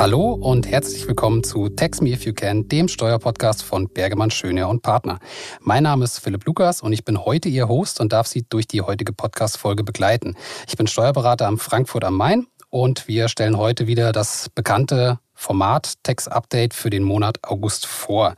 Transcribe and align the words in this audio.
Hallo 0.00 0.32
und 0.32 0.66
herzlich 0.66 1.06
willkommen 1.06 1.44
zu 1.44 1.68
Tax 1.68 2.00
Me 2.00 2.12
If 2.12 2.24
You 2.24 2.32
Can, 2.32 2.66
dem 2.68 2.88
Steuerpodcast 2.88 3.62
von 3.62 3.86
Bergemann 3.86 4.30
Schöne 4.30 4.66
und 4.66 4.80
Partner. 4.80 5.18
Mein 5.60 5.82
Name 5.82 6.04
ist 6.04 6.20
Philipp 6.20 6.46
Lukas 6.46 6.80
und 6.80 6.94
ich 6.94 7.04
bin 7.04 7.26
heute 7.26 7.50
Ihr 7.50 7.68
Host 7.68 8.00
und 8.00 8.10
darf 8.14 8.26
Sie 8.26 8.46
durch 8.48 8.66
die 8.66 8.80
heutige 8.80 9.12
Podcast-Folge 9.12 9.84
begleiten. 9.84 10.36
Ich 10.66 10.78
bin 10.78 10.86
Steuerberater 10.86 11.46
am 11.46 11.58
Frankfurt 11.58 12.04
am 12.04 12.16
Main 12.16 12.46
und 12.70 13.08
wir 13.08 13.28
stellen 13.28 13.58
heute 13.58 13.86
wieder 13.86 14.12
das 14.12 14.48
bekannte 14.48 15.18
Format 15.34 16.02
Text 16.02 16.32
Update 16.32 16.72
für 16.72 16.88
den 16.88 17.02
Monat 17.02 17.36
August 17.42 17.84
vor. 17.84 18.36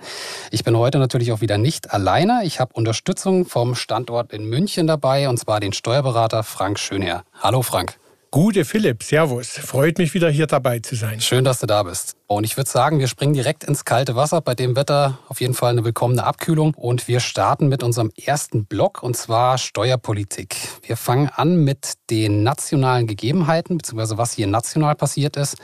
Ich 0.51 0.65
bin 0.65 0.77
heute 0.77 0.99
natürlich 0.99 1.31
auch 1.31 1.43
wieder 1.43 1.59
nicht 1.59 1.95
alleine. 1.95 2.41
Ich 2.43 2.59
habe 2.59 2.75
Unterstützung 2.75 3.47
vom 3.47 3.77
Standort 3.77 4.33
in 4.33 4.47
München 4.47 4.89
dabei 4.89 5.29
und 5.29 5.39
zwar 5.39 5.61
den 5.61 5.73
Steuerberater 5.73 6.43
Frank 6.43 6.81
Schönherr. 6.81 7.23
Hallo 7.41 7.63
Frank. 7.63 8.02
Gute 8.33 8.65
Philipp, 8.65 9.03
Servus. 9.03 9.59
Freut 9.59 9.99
mich 9.99 10.15
wieder 10.15 10.31
hier 10.31 10.47
dabei 10.47 10.79
zu 10.79 10.97
sein. 10.97 11.21
Schön, 11.21 11.45
dass 11.45 11.61
du 11.61 11.67
da 11.67 11.83
bist. 11.83 12.17
Und 12.35 12.45
ich 12.45 12.57
würde 12.57 12.71
sagen, 12.71 12.99
wir 12.99 13.09
springen 13.09 13.35
direkt 13.35 13.65
ins 13.65 13.85
kalte 13.85 14.17
Wasser. 14.17 14.41
Bei 14.41 14.55
dem 14.55 14.75
Wetter 14.75 15.19
auf 15.29 15.41
jeden 15.41 15.55
Fall 15.55 15.71
eine 15.71 15.85
willkommene 15.85 16.25
Abkühlung. 16.25 16.75
Und 16.75 17.09
wir 17.09 17.21
starten 17.21 17.69
mit 17.69 17.83
unserem 17.83 18.11
ersten 18.17 18.65
Block 18.65 19.03
und 19.03 19.17
zwar 19.17 19.59
Steuerpolitik. 19.59 20.57
Wir 20.83 20.97
fangen 20.97 21.29
an 21.29 21.57
mit 21.57 21.95
den 22.11 22.43
nationalen 22.43 23.07
Gegebenheiten, 23.07 23.79
beziehungsweise 23.79 24.19
was 24.19 24.33
hier 24.33 24.47
national 24.47 24.95
passiert 24.95 25.37
ist. 25.37 25.57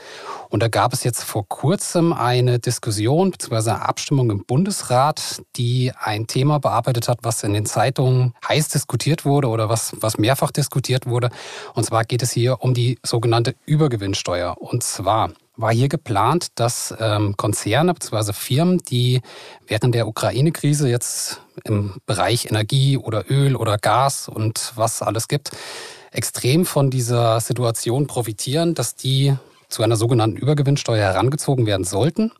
Und 0.49 0.63
da 0.63 0.67
gab 0.67 0.93
es 0.93 1.03
jetzt 1.03 1.23
vor 1.23 1.47
kurzem 1.47 2.13
eine 2.13 2.59
Diskussion, 2.59 3.31
beziehungsweise 3.31 3.75
eine 3.75 3.87
Abstimmung 3.87 4.29
im 4.29 4.45
Bundesrat, 4.45 5.41
die 5.55 5.91
ein 5.99 6.27
Thema 6.27 6.59
bearbeitet 6.59 7.07
hat, 7.07 7.19
was 7.23 7.43
in 7.43 7.53
den 7.53 7.65
Zeitungen 7.65 8.33
heiß 8.47 8.69
diskutiert 8.69 9.25
wurde 9.25 9.47
oder 9.47 9.69
was, 9.69 9.95
was 9.99 10.17
mehrfach 10.17 10.51
diskutiert 10.51 11.05
wurde. 11.05 11.29
Und 11.73 11.85
zwar 11.85 12.03
geht 12.03 12.21
es 12.21 12.31
hier 12.31 12.61
um 12.61 12.73
die 12.73 12.99
sogenannte 13.03 13.55
Übergewinnsteuer. 13.65 14.55
Und 14.59 14.83
zwar 14.83 15.31
war 15.59 15.73
hier 15.73 15.89
geplant, 15.89 16.47
dass 16.55 16.93
ähm, 16.99 17.35
Konzerne 17.35 17.93
bzw. 17.93 18.33
Firmen, 18.33 18.77
die 18.79 19.21
während 19.67 19.93
der 19.93 20.07
Ukraine-Krise 20.07 20.89
jetzt 20.89 21.41
im 21.65 21.95
Bereich 22.05 22.45
Energie 22.45 22.97
oder 22.97 23.29
Öl 23.29 23.55
oder 23.55 23.77
Gas 23.77 24.29
und 24.29 24.71
was 24.75 25.01
alles 25.01 25.27
gibt, 25.27 25.51
extrem 26.11 26.65
von 26.65 26.89
dieser 26.89 27.39
Situation 27.41 28.07
profitieren, 28.07 28.73
dass 28.73 28.95
die 28.95 29.35
zu 29.67 29.83
einer 29.83 29.97
sogenannten 29.97 30.37
Übergewinnsteuer 30.37 31.03
herangezogen 31.03 31.65
werden 31.67 31.83
sollten. 31.83 32.31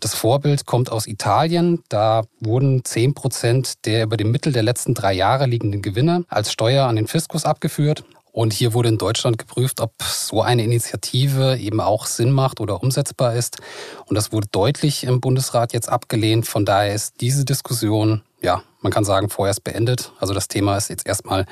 Das 0.00 0.14
Vorbild 0.14 0.66
kommt 0.66 0.90
aus 0.90 1.06
Italien. 1.06 1.84
Da 1.88 2.24
wurden 2.40 2.84
10 2.84 3.14
Prozent 3.14 3.86
der 3.86 4.04
über 4.04 4.16
dem 4.16 4.32
Mittel 4.32 4.52
der 4.52 4.64
letzten 4.64 4.94
drei 4.94 5.12
Jahre 5.12 5.46
liegenden 5.46 5.82
Gewinne 5.82 6.24
als 6.28 6.50
Steuer 6.50 6.86
an 6.86 6.96
den 6.96 7.06
Fiskus 7.06 7.44
abgeführt. 7.44 8.04
Und 8.34 8.52
hier 8.52 8.74
wurde 8.74 8.88
in 8.88 8.98
Deutschland 8.98 9.38
geprüft, 9.38 9.80
ob 9.80 9.92
so 10.02 10.42
eine 10.42 10.64
Initiative 10.64 11.56
eben 11.56 11.80
auch 11.80 12.06
Sinn 12.06 12.32
macht 12.32 12.60
oder 12.60 12.82
umsetzbar 12.82 13.36
ist. 13.36 13.58
Und 14.06 14.16
das 14.16 14.32
wurde 14.32 14.48
deutlich 14.50 15.04
im 15.04 15.20
Bundesrat 15.20 15.72
jetzt 15.72 15.88
abgelehnt. 15.88 16.44
Von 16.44 16.64
daher 16.64 16.92
ist 16.92 17.20
diese 17.20 17.44
Diskussion, 17.44 18.22
ja, 18.42 18.64
man 18.80 18.90
kann 18.90 19.04
sagen, 19.04 19.30
vorerst 19.30 19.62
beendet. 19.62 20.10
Also 20.18 20.34
das 20.34 20.48
Thema 20.48 20.76
ist 20.76 20.90
jetzt 20.90 21.06
erstmal 21.06 21.46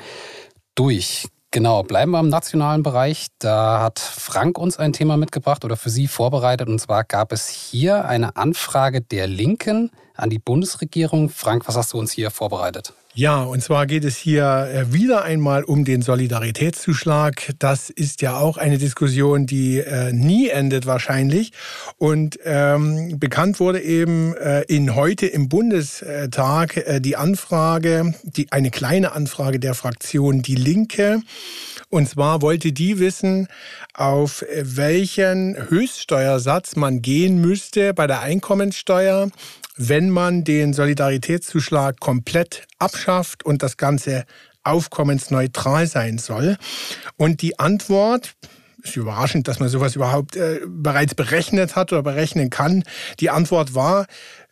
durch. 0.75 1.29
Genau, 1.51 1.83
bleiben 1.83 2.11
wir 2.11 2.19
im 2.19 2.27
nationalen 2.27 2.83
Bereich. 2.83 3.27
Da 3.39 3.79
hat 3.79 3.99
Frank 3.99 4.57
uns 4.57 4.75
ein 4.75 4.91
Thema 4.91 5.15
mitgebracht 5.15 5.63
oder 5.63 5.77
für 5.77 5.89
Sie 5.89 6.09
vorbereitet. 6.09 6.67
Und 6.67 6.79
zwar 6.79 7.05
gab 7.05 7.31
es 7.31 7.47
hier 7.47 8.03
eine 8.09 8.35
Anfrage 8.35 8.99
der 8.99 9.27
Linken 9.27 9.89
an 10.15 10.29
die 10.29 10.39
Bundesregierung. 10.39 11.29
Frank, 11.29 11.67
was 11.67 11.75
hast 11.75 11.93
du 11.93 11.99
uns 11.99 12.11
hier 12.11 12.31
vorbereitet? 12.31 12.93
Ja, 13.15 13.43
und 13.43 13.61
zwar 13.61 13.85
geht 13.85 14.05
es 14.05 14.17
hier 14.17 14.67
äh, 14.73 14.91
wieder 14.91 15.23
einmal 15.23 15.63
um 15.63 15.85
den 15.85 16.01
Solidaritätszuschlag. 16.01 17.53
Das 17.59 17.91
ist 17.91 18.23
ja 18.23 18.37
auch 18.37 18.57
eine 18.57 18.79
Diskussion, 18.79 19.45
die 19.45 19.77
äh, 19.77 20.11
nie 20.11 20.49
endet 20.49 20.87
wahrscheinlich. 20.87 21.51
Und 21.99 22.39
ähm, 22.43 23.19
bekannt 23.19 23.59
wurde 23.59 23.81
eben 23.81 24.35
äh, 24.37 24.63
in 24.63 24.95
heute 24.95 25.27
im 25.27 25.47
Bundestag 25.47 26.77
äh, 26.77 26.99
die 27.01 27.15
Anfrage, 27.15 28.15
die 28.23 28.51
eine 28.51 28.71
kleine 28.71 29.11
Anfrage 29.11 29.59
der 29.59 29.75
Fraktion 29.75 30.41
Die 30.41 30.55
Linke. 30.55 31.21
Und 31.89 32.09
zwar 32.09 32.41
wollte 32.41 32.71
die 32.71 32.97
wissen, 32.97 33.47
auf 33.93 34.41
äh, 34.41 34.63
welchen 34.65 35.55
Höchststeuersatz 35.69 36.75
man 36.75 37.03
gehen 37.03 37.39
müsste 37.39 37.93
bei 37.93 38.07
der 38.07 38.21
Einkommensteuer, 38.21 39.29
wenn 39.77 40.09
man 40.09 40.43
den 40.43 40.73
Solidaritätszuschlag 40.73 41.99
komplett 41.99 42.67
abschafft 42.79 43.45
und 43.45 43.63
das 43.63 43.77
Ganze 43.77 44.25
aufkommensneutral 44.63 45.87
sein 45.87 46.17
soll. 46.17 46.57
Und 47.17 47.41
die 47.41 47.59
Antwort, 47.59 48.35
ist 48.83 48.97
überraschend, 48.97 49.47
dass 49.47 49.59
man 49.59 49.69
sowas 49.69 49.95
überhaupt 49.95 50.35
äh, 50.35 50.59
bereits 50.67 51.15
berechnet 51.15 51.75
hat 51.75 51.93
oder 51.93 52.03
berechnen 52.03 52.49
kann. 52.49 52.83
Die 53.19 53.29
Antwort 53.29 53.73
war, 53.73 54.07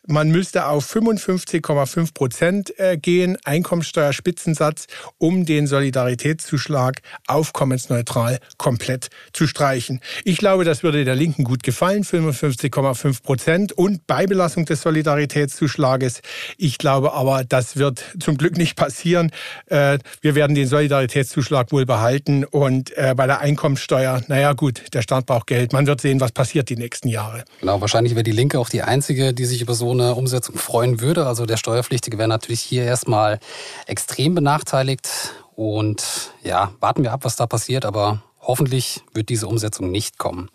man 0.08 0.30
müsste 0.30 0.66
auf 0.66 0.92
55,5 0.92 2.12
Prozent 2.12 2.78
äh, 2.78 2.96
gehen, 2.96 3.38
Einkommensteuerspitzensatz, 3.44 4.86
um 5.18 5.44
den 5.44 5.66
Solidaritätszuschlag 5.66 7.02
aufkommensneutral 7.28 8.38
komplett 8.58 9.10
zu 9.32 9.46
streichen. 9.46 10.00
Ich 10.24 10.38
glaube, 10.38 10.64
das 10.64 10.82
würde 10.82 11.04
der 11.04 11.14
Linken 11.14 11.44
gut 11.44 11.62
gefallen, 11.62 12.02
55,5 12.02 13.22
Prozent 13.22 13.72
und 13.72 14.06
Beibelassung 14.08 14.64
des 14.64 14.82
Solidaritätszuschlages. 14.82 16.20
Ich 16.58 16.78
glaube 16.78 17.12
aber, 17.12 17.44
das 17.44 17.76
wird 17.76 18.04
zum 18.18 18.36
Glück 18.36 18.56
nicht 18.56 18.76
passieren. 18.76 19.30
Äh, 19.66 19.98
wir 20.20 20.34
werden 20.34 20.56
den 20.56 20.66
Solidaritätszuschlag 20.66 21.70
wohl 21.70 21.86
behalten 21.86 22.44
und 22.44 22.96
äh, 22.96 23.14
bei 23.16 23.26
der 23.26 23.40
Einkommensteuer, 23.40 24.20
naja 24.26 24.52
gut, 24.54 24.82
der 24.94 25.02
Staat 25.02 25.26
braucht 25.26 25.46
Geld. 25.46 25.72
Man 25.72 25.86
wird 25.86 26.00
sehen, 26.00 26.20
was 26.20 26.32
passiert 26.32 26.68
die 26.70 26.76
nächsten 26.76 27.08
Jahre. 27.08 27.44
Genau, 27.60 27.80
wahrscheinlich 27.80 28.14
wäre 28.14 28.24
die 28.24 28.32
Linke 28.32 28.58
auch 28.58 28.68
die 28.68 28.82
einzige, 28.82 29.32
die 29.32 29.44
sich 29.44 29.62
über 29.62 29.74
so 29.74 29.91
eine 29.92 30.14
Umsetzung 30.14 30.56
freuen 30.56 31.00
würde. 31.00 31.26
Also 31.26 31.46
der 31.46 31.56
Steuerpflichtige 31.56 32.18
wäre 32.18 32.28
natürlich 32.28 32.60
hier 32.60 32.84
erstmal 32.84 33.40
extrem 33.86 34.34
benachteiligt. 34.34 35.08
Und 35.54 36.32
ja, 36.42 36.72
warten 36.80 37.02
wir 37.02 37.12
ab, 37.12 37.24
was 37.24 37.36
da 37.36 37.46
passiert, 37.46 37.84
aber 37.84 38.22
hoffentlich 38.40 39.02
wird 39.12 39.28
diese 39.28 39.46
Umsetzung 39.46 39.90
nicht 39.90 40.18
kommen. 40.18 40.50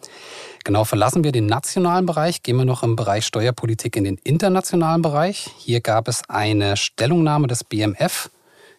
Genau, 0.63 0.83
verlassen 0.83 1.23
wir 1.23 1.31
den 1.31 1.45
nationalen 1.45 2.05
Bereich, 2.05 2.43
gehen 2.43 2.57
wir 2.57 2.65
noch 2.65 2.83
im 2.83 2.97
Bereich 2.97 3.25
Steuerpolitik 3.25 3.95
in 3.95 4.03
den 4.03 4.17
internationalen 4.23 5.01
Bereich. 5.01 5.49
Hier 5.57 5.79
gab 5.79 6.07
es 6.07 6.29
eine 6.29 6.75
Stellungnahme 6.75 7.47
des 7.47 7.63
BMF 7.63 8.29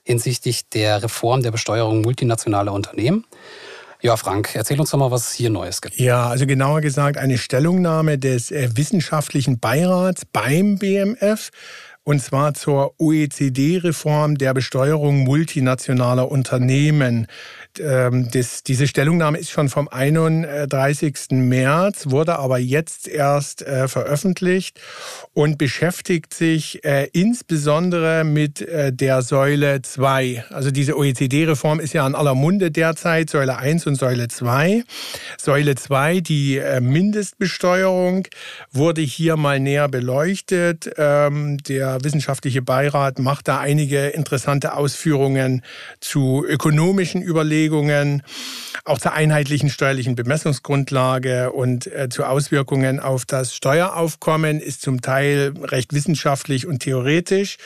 hinsichtlich 0.02 0.68
der 0.68 1.02
Reform 1.02 1.42
der 1.42 1.50
Besteuerung 1.50 2.02
multinationaler 2.02 2.72
Unternehmen. 2.72 3.24
Ja, 4.00 4.16
Frank, 4.16 4.54
erzähl 4.54 4.78
uns 4.78 4.90
doch 4.90 4.98
mal, 4.98 5.10
was 5.10 5.30
es 5.30 5.32
hier 5.32 5.50
Neues 5.50 5.80
gibt. 5.80 5.98
Ja, 5.98 6.28
also 6.28 6.46
genauer 6.46 6.80
gesagt 6.80 7.16
eine 7.16 7.36
Stellungnahme 7.36 8.16
des 8.18 8.50
äh, 8.50 8.68
wissenschaftlichen 8.74 9.58
Beirats 9.58 10.24
beim 10.24 10.78
BMF 10.78 11.50
und 12.08 12.20
zwar 12.20 12.54
zur 12.54 12.94
OECD-Reform 12.98 14.38
der 14.38 14.54
Besteuerung 14.54 15.24
multinationaler 15.24 16.30
Unternehmen. 16.30 17.26
Ähm, 17.80 18.28
das, 18.32 18.62
diese 18.62 18.86
Stellungnahme 18.86 19.38
ist 19.38 19.50
schon 19.50 19.68
vom 19.68 19.88
31. 19.88 21.30
März, 21.30 22.10
wurde 22.10 22.38
aber 22.38 22.58
jetzt 22.58 23.08
erst 23.08 23.62
äh, 23.62 23.88
veröffentlicht 23.88 24.80
und 25.34 25.58
beschäftigt 25.58 26.34
sich 26.34 26.84
äh, 26.84 27.08
insbesondere 27.12 28.24
mit 28.24 28.60
äh, 28.62 28.92
der 28.92 29.22
Säule 29.22 29.82
2. 29.82 30.44
Also 30.50 30.70
diese 30.70 30.96
OECD-Reform 30.96 31.80
ist 31.80 31.92
ja 31.92 32.06
in 32.06 32.14
aller 32.14 32.34
Munde 32.34 32.70
derzeit, 32.70 33.30
Säule 33.30 33.58
1 33.58 33.86
und 33.86 33.96
Säule 33.96 34.28
2. 34.28 34.84
Säule 35.36 35.74
2, 35.74 36.20
die 36.20 36.58
äh, 36.58 36.80
Mindestbesteuerung, 36.80 38.26
wurde 38.72 39.02
hier 39.02 39.36
mal 39.36 39.60
näher 39.60 39.88
beleuchtet. 39.88 40.90
Ähm, 40.96 41.58
der 41.58 42.02
wissenschaftliche 42.02 42.62
Beirat 42.62 43.18
macht 43.18 43.48
da 43.48 43.58
einige 43.60 44.08
interessante 44.08 44.74
Ausführungen 44.74 45.62
zu 46.00 46.44
ökonomischen 46.46 47.22
Überlegungen 47.22 47.57
Überlegungen, 47.58 48.22
auch 48.84 48.98
zur 48.98 49.12
einheitlichen 49.12 49.68
steuerlichen 49.68 50.14
Bemessungsgrundlage 50.14 51.52
und 51.52 51.86
äh, 51.88 52.08
zu 52.08 52.24
Auswirkungen 52.24 53.00
auf 53.00 53.26
das 53.26 53.54
Steueraufkommen 53.54 54.60
ist 54.60 54.80
zum 54.82 55.02
Teil 55.02 55.52
recht 55.62 55.92
wissenschaftlich 55.92 56.66
und 56.66 56.78
theoretisch. 56.80 57.56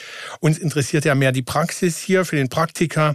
Uns 0.41 0.59
interessiert 0.59 1.05
ja 1.05 1.15
mehr 1.15 1.33
die 1.33 1.43
Praxis 1.43 1.99
hier. 1.99 2.25
Für 2.25 2.37
den 2.37 2.49
Praktiker 2.49 3.15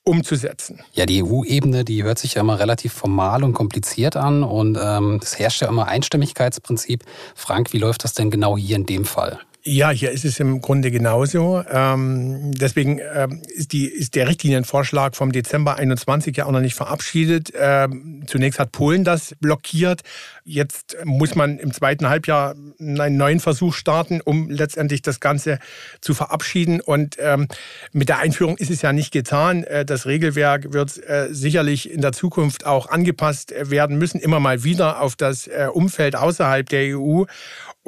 umzusetzen. 0.08 0.80
Ja, 0.94 1.06
die 1.06 1.22
EU-Ebene, 1.22 1.84
die 1.84 2.02
hört 2.02 2.18
sich 2.18 2.34
ja 2.34 2.40
immer 2.40 2.58
relativ 2.58 2.92
formal 2.92 3.44
und 3.44 3.52
kompliziert 3.52 4.16
an 4.16 4.42
und 4.42 4.78
ähm, 4.80 5.20
es 5.22 5.38
herrscht 5.38 5.60
ja 5.60 5.68
immer 5.68 5.86
Einstimmigkeitsprinzip. 5.86 7.04
Frank, 7.34 7.72
wie 7.72 7.78
läuft 7.78 8.04
das 8.04 8.14
denn 8.14 8.30
genau 8.30 8.56
hier 8.56 8.76
in 8.76 8.86
dem 8.86 9.04
Fall? 9.04 9.38
Ja, 9.70 9.90
hier 9.90 10.12
ist 10.12 10.24
es 10.24 10.40
im 10.40 10.62
Grunde 10.62 10.90
genauso. 10.90 11.62
Ähm, 11.70 12.52
deswegen 12.52 13.00
ähm, 13.14 13.42
ist, 13.54 13.74
die, 13.74 13.84
ist 13.84 14.14
der 14.14 14.26
Richtlinienvorschlag 14.26 15.14
vom 15.14 15.30
Dezember 15.30 15.76
21 15.76 16.34
ja 16.34 16.46
auch 16.46 16.52
noch 16.52 16.62
nicht 16.62 16.74
verabschiedet. 16.74 17.52
Ähm, 17.54 18.24
zunächst 18.26 18.58
hat 18.58 18.72
Polen 18.72 19.04
das 19.04 19.34
blockiert. 19.40 20.00
Jetzt 20.42 20.96
muss 21.04 21.34
man 21.34 21.58
im 21.58 21.74
zweiten 21.74 22.08
Halbjahr 22.08 22.54
einen 22.80 23.18
neuen 23.18 23.40
Versuch 23.40 23.74
starten, 23.74 24.22
um 24.22 24.48
letztendlich 24.48 25.02
das 25.02 25.20
Ganze 25.20 25.58
zu 26.00 26.14
verabschieden. 26.14 26.80
Und 26.80 27.16
ähm, 27.18 27.46
mit 27.92 28.08
der 28.08 28.20
Einführung 28.20 28.56
ist 28.56 28.70
es 28.70 28.80
ja 28.80 28.94
nicht 28.94 29.12
getan. 29.12 29.64
Äh, 29.64 29.84
das 29.84 30.06
Regelwerk 30.06 30.72
wird 30.72 30.96
äh, 31.06 31.28
sicherlich 31.30 31.90
in 31.90 32.00
der 32.00 32.12
Zukunft 32.12 32.64
auch 32.64 32.88
angepasst 32.88 33.52
werden 33.60 33.98
müssen, 33.98 34.18
immer 34.18 34.40
mal 34.40 34.64
wieder 34.64 35.02
auf 35.02 35.14
das 35.14 35.46
äh, 35.46 35.68
Umfeld 35.70 36.16
außerhalb 36.16 36.66
der 36.70 36.96
EU. 36.98 37.24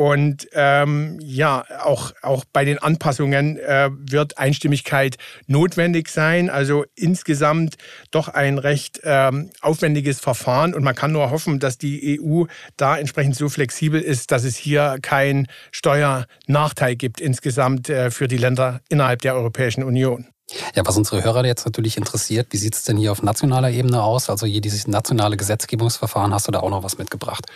Und 0.01 0.49
ähm, 0.55 1.19
ja, 1.21 1.65
auch, 1.79 2.13
auch 2.23 2.45
bei 2.53 2.65
den 2.65 2.79
Anpassungen 2.79 3.59
äh, 3.59 3.91
wird 3.93 4.39
Einstimmigkeit 4.39 5.17
notwendig 5.47 6.09
sein. 6.09 6.51
Also 6.51 6.85
insgesamt 6.95 7.77
doch 8.11 8.29
ein 8.29 8.59
recht 8.59 9.01
ähm, 9.05 9.51
aufwendiges 9.61 10.21
Verfahren. 10.21 10.75
Und 10.75 10.83
man 10.83 10.95
kann 10.95 11.13
nur 11.13 11.31
hoffen, 11.31 11.61
dass 11.61 11.79
die 11.79 12.21
EU 12.21 12.45
da 12.77 12.99
entsprechend 12.99 13.37
so 13.37 13.49
flexibel 13.49 14.01
ist, 14.01 14.31
dass 14.31 14.45
es 14.45 14.57
hier 14.57 14.99
keinen 15.03 15.47
Steuernachteil 15.73 16.97
gibt 16.97 17.21
insgesamt 17.21 17.89
äh, 17.89 18.11
für 18.11 18.29
die 18.29 18.39
Länder 18.39 18.81
innerhalb 18.89 19.23
der 19.23 19.35
Europäischen 19.35 19.85
Union. 19.85 20.27
Ja, 20.75 20.85
was 20.85 20.97
unsere 20.97 21.23
Hörer 21.23 21.45
jetzt 21.45 21.65
natürlich 21.65 21.97
interessiert, 21.97 22.49
wie 22.51 22.57
sieht 22.57 22.75
es 22.75 22.85
denn 22.85 22.97
hier 22.97 23.13
auf 23.13 23.23
nationaler 23.23 23.71
Ebene 23.71 24.03
aus? 24.03 24.31
Also 24.31 24.47
hier 24.47 24.61
dieses 24.61 24.87
nationale 24.87 25.37
Gesetzgebungsverfahren, 25.37 26.35
hast 26.35 26.49
du 26.49 26.53
da 26.53 26.61
auch 26.61 26.71
noch 26.71 26.83
was 26.83 26.99
mitgebracht? 26.99 27.47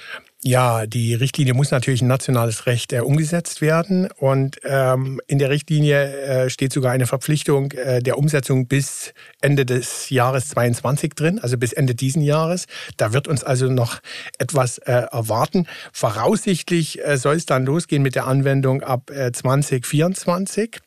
Ja, 0.47 0.85
die 0.85 1.15
Richtlinie 1.15 1.55
muss 1.55 1.71
natürlich 1.71 2.03
in 2.03 2.09
nationales 2.09 2.67
Recht 2.67 2.93
äh, 2.93 3.01
umgesetzt 3.01 3.63
werden. 3.63 4.11
Und 4.19 4.59
ähm, 4.65 5.19
in 5.27 5.39
der 5.39 5.49
Richtlinie 5.49 6.45
äh, 6.45 6.51
steht 6.51 6.71
sogar 6.71 6.93
eine 6.93 7.07
Verpflichtung 7.07 7.73
äh, 7.73 8.03
der 8.03 8.19
Umsetzung 8.19 8.67
bis 8.69 9.15
Ende 9.41 9.65
des 9.65 10.11
Jahres 10.11 10.51
22 10.51 11.15
drin, 11.15 11.39
also 11.39 11.57
bis 11.57 11.73
Ende 11.73 11.95
diesen 11.95 12.21
Jahres. 12.21 12.67
Da 12.99 13.15
wird 13.15 13.27
uns 13.27 13.43
also 13.43 13.71
noch 13.71 14.01
etwas 14.39 14.77
äh, 14.77 15.07
erwarten. 15.11 15.67
Voraussichtlich 15.95 17.03
äh, 17.03 17.17
soll 17.17 17.37
es 17.37 17.47
dann 17.47 17.65
losgehen 17.65 18.03
mit 18.03 18.15
der 18.15 18.27
Anwendung 18.27 18.83
ab 18.83 19.11
2024. 19.11 20.83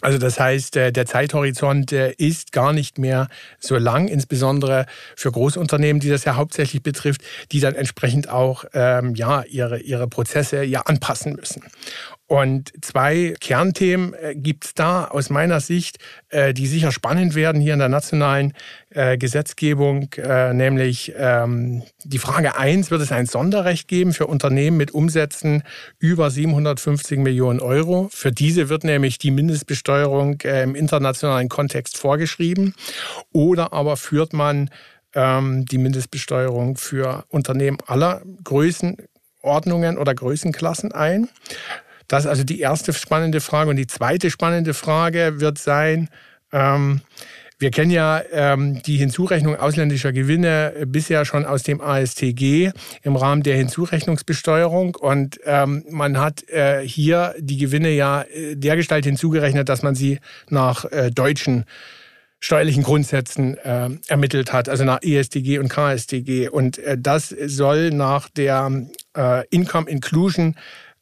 Also 0.00 0.18
das 0.18 0.40
heißt, 0.40 0.76
äh, 0.76 0.92
der 0.92 1.06
Zeithorizont 1.06 1.92
äh, 1.92 2.12
ist 2.12 2.52
gar 2.52 2.72
nicht 2.72 2.98
mehr 2.98 3.28
so 3.58 3.76
lang, 3.76 4.08
insbesondere 4.08 4.86
für 5.16 5.30
Großunternehmen, 5.30 6.00
die 6.00 6.08
das 6.08 6.24
ja 6.24 6.36
hauptsächlich 6.36 6.82
betrifft, 6.82 7.22
die 7.52 7.60
dann 7.60 7.74
entsprechend 7.74 8.28
auch 8.28 8.64
ähm, 8.72 9.14
ja, 9.14 9.42
ihre, 9.42 9.80
ihre 9.80 10.08
Prozesse 10.08 10.62
ja 10.64 10.82
anpassen 10.82 11.34
müssen. 11.34 11.62
Und 12.30 12.72
zwei 12.80 13.34
Kernthemen 13.40 14.14
äh, 14.14 14.36
gibt 14.36 14.64
es 14.64 14.74
da 14.74 15.06
aus 15.06 15.30
meiner 15.30 15.58
Sicht, 15.58 15.98
äh, 16.28 16.54
die 16.54 16.68
sicher 16.68 16.92
spannend 16.92 17.34
werden 17.34 17.60
hier 17.60 17.72
in 17.72 17.80
der 17.80 17.88
nationalen 17.88 18.52
äh, 18.90 19.18
Gesetzgebung, 19.18 20.10
nämlich 20.52 21.12
ähm, 21.16 21.82
die 22.04 22.18
Frage 22.18 22.56
eins: 22.56 22.92
wird 22.92 23.02
es 23.02 23.10
ein 23.10 23.26
Sonderrecht 23.26 23.88
geben 23.88 24.12
für 24.12 24.28
Unternehmen 24.28 24.76
mit 24.76 24.92
Umsätzen 24.92 25.64
über 25.98 26.30
750 26.30 27.18
Millionen 27.18 27.58
Euro? 27.58 28.08
Für 28.12 28.30
diese 28.30 28.68
wird 28.68 28.84
nämlich 28.84 29.18
die 29.18 29.32
Mindestbesteuerung 29.32 30.40
im 30.42 30.76
internationalen 30.76 31.48
Kontext 31.48 31.96
vorgeschrieben. 31.98 32.74
Oder 33.32 33.72
aber 33.72 33.96
führt 33.96 34.32
man 34.32 34.70
ähm, 35.14 35.64
die 35.66 35.78
Mindestbesteuerung 35.78 36.76
für 36.76 37.24
Unternehmen 37.28 37.78
aller 37.86 38.22
Größenordnungen 38.44 39.98
oder 39.98 40.14
Größenklassen 40.14 40.92
ein? 40.92 41.28
Das 42.10 42.24
ist 42.24 42.28
also 42.28 42.42
die 42.42 42.58
erste 42.58 42.92
spannende 42.92 43.40
Frage. 43.40 43.70
Und 43.70 43.76
die 43.76 43.86
zweite 43.86 44.30
spannende 44.30 44.74
Frage 44.74 45.40
wird 45.40 45.58
sein, 45.58 46.08
ähm, 46.52 47.02
wir 47.60 47.70
kennen 47.70 47.92
ja 47.92 48.20
ähm, 48.32 48.82
die 48.82 48.96
Hinzurechnung 48.96 49.54
ausländischer 49.54 50.12
Gewinne 50.12 50.72
bisher 50.86 51.24
schon 51.24 51.44
aus 51.44 51.62
dem 51.62 51.80
ASTG 51.80 52.72
im 53.02 53.14
Rahmen 53.14 53.44
der 53.44 53.56
Hinzurechnungsbesteuerung. 53.56 54.96
Und 54.96 55.38
ähm, 55.44 55.84
man 55.88 56.18
hat 56.18 56.48
äh, 56.48 56.80
hier 56.80 57.34
die 57.38 57.58
Gewinne 57.58 57.90
ja 57.90 58.22
äh, 58.22 58.56
dergestalt 58.56 59.04
hinzugerechnet, 59.04 59.68
dass 59.68 59.82
man 59.82 59.94
sie 59.94 60.18
nach 60.48 60.86
äh, 60.86 61.10
deutschen 61.12 61.64
steuerlichen 62.40 62.82
Grundsätzen 62.82 63.56
äh, 63.58 63.90
ermittelt 64.08 64.52
hat, 64.52 64.68
also 64.68 64.84
nach 64.84 65.02
ESTG 65.02 65.58
und 65.58 65.68
KSTG. 65.68 66.48
Und 66.48 66.78
äh, 66.78 66.96
das 66.98 67.28
soll 67.28 67.90
nach 67.90 68.30
der 68.30 68.88
äh, 69.16 69.46
Income 69.50 69.88
Inclusion 69.88 70.56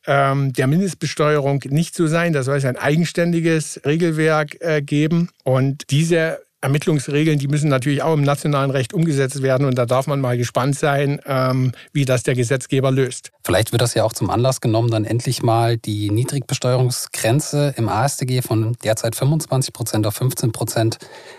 ähm, 0.09 0.53
der 0.55 0.67
Mindestbesteuerung 0.67 1.63
nicht 1.69 1.95
so 1.95 2.07
sein. 2.07 2.33
Da 2.33 2.43
soll 2.43 2.57
es 2.57 2.65
ein 2.65 2.77
eigenständiges 2.77 3.83
Regelwerk 3.85 4.57
äh, 4.61 4.81
geben. 4.83 5.29
Und 5.45 5.91
diese 5.91 6.41
Ermittlungsregeln, 6.61 7.39
die 7.39 7.47
müssen 7.47 7.69
natürlich 7.69 8.03
auch 8.03 8.15
im 8.15 8.25
nationalen 8.25 8.73
Recht 8.73 8.93
umgesetzt 8.93 9.43
werden 9.43 9.65
und 9.65 9.77
da 9.77 9.87
darf 9.87 10.09
man 10.09 10.21
mal 10.21 10.37
gespannt 10.37 10.77
sein, 10.77 11.21
ähm, 11.25 11.73
wie 11.93 12.05
das 12.05 12.25
der 12.25 12.35
Gesetzgeber 12.35 12.91
löst. 12.91 13.31
Vielleicht 13.45 13.71
wird 13.71 13.81
das 13.81 13.95
ja 13.95 14.03
auch 14.03 14.13
zum 14.13 14.29
Anlass 14.29 14.61
genommen, 14.61 14.91
dann 14.91 15.05
endlich 15.05 15.43
mal 15.43 15.77
die 15.77 16.11
Niedrigbesteuerungsgrenze 16.11 17.75
im 17.77 17.89
AStG 17.89 18.43
von 18.43 18.77
derzeit 18.83 19.15
25 19.15 19.73
Prozent 19.73 20.07
auf 20.07 20.15
15 20.15 20.51
Prozent 20.51 20.99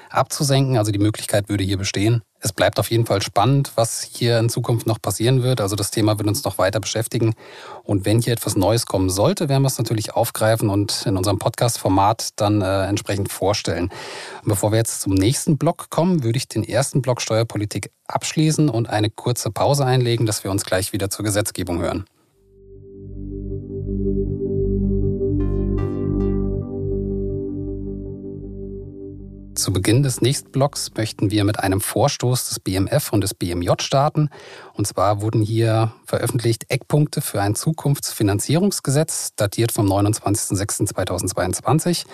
abzusenken. 0.10 0.78
Also 0.78 0.94
die 0.94 1.00
Möglichkeit 1.00 1.50
würde 1.50 1.66
hier 1.66 1.78
bestehen. 1.78 2.22
Es 2.41 2.53
bleibt 2.53 2.79
auf 2.79 2.89
jeden 2.89 3.05
Fall 3.05 3.22
spannend, 3.22 3.74
was 3.75 4.01
hier 4.01 4.39
in 4.39 4.50
Zukunft 4.50 4.88
noch 4.88 5.01
passieren 5.01 5.43
wird. 5.43 5.60
Also 5.60 5.75
das 5.75 5.91
Thema 5.91 6.17
wird 6.17 6.27
uns 6.27 6.43
noch 6.43 6.58
weiter 6.58 6.79
beschäftigen. 6.79 7.34
Und 7.84 8.05
wenn 8.05 8.22
hier 8.22 8.34
etwas 8.34 8.55
Neues 8.55 8.86
kommen 8.86 9.10
sollte, 9.10 9.50
werden 9.50 9.63
wir 9.63 9.67
es 9.67 9.77
natürlich 9.77 10.13
aufgreifen 10.13 10.69
und 10.69 11.05
in 11.05 11.17
unserem 11.17 11.38
Podcast-Format 11.38 12.29
dann 12.38 12.62
äh, 12.62 12.86
entsprechend 12.86 13.31
vorstellen. 13.31 13.89
Und 14.43 14.50
bevor 14.50 14.72
wir 14.72 14.77
jetzt 14.77 15.01
zum 15.01 15.13
nächsten 15.13 15.58
Block 15.58 15.89
kommen, 15.89 16.24
würde 16.24 16.38
ich 16.38 16.48
den 16.48 16.63
ersten 16.63 17.01
Block 17.01 17.22
Steuerpolitik 17.22 17.91
abschließen 18.08 18.69
und 18.69 18.89
eine 18.89 19.10
kurze 19.10 19.51
Pause 19.51 19.86
einlegen, 19.86 20.25
dass 20.25 20.43
wir 20.43 20.51
uns 20.51 20.63
gleich 20.63 20.93
wieder 20.93 21.10
zur 21.10 21.25
Gesetzgebung 21.25 21.79
hören. 21.79 22.05
Zu 29.60 29.74
Beginn 29.74 30.04
des 30.04 30.22
nächsten 30.22 30.51
Blocks 30.51 30.92
möchten 30.96 31.32
wir 31.32 31.44
mit 31.44 31.60
einem 31.60 31.82
Vorstoß 31.82 32.48
des 32.48 32.62
BMF 32.62 33.12
und 33.12 33.20
des 33.20 33.34
BMJ 33.34 33.72
starten. 33.82 34.30
Und 34.72 34.88
zwar 34.88 35.22
wurden 35.22 35.42
hier 35.42 35.92
veröffentlicht 36.06 36.68
Eckpunkte 36.70 37.20
für 37.20 37.42
ein 37.42 37.56
Zukunftsfinanzierungsgesetz, 37.56 39.36
datiert 39.36 39.74
vom 39.74 39.92
29.06.2022, 39.92 42.06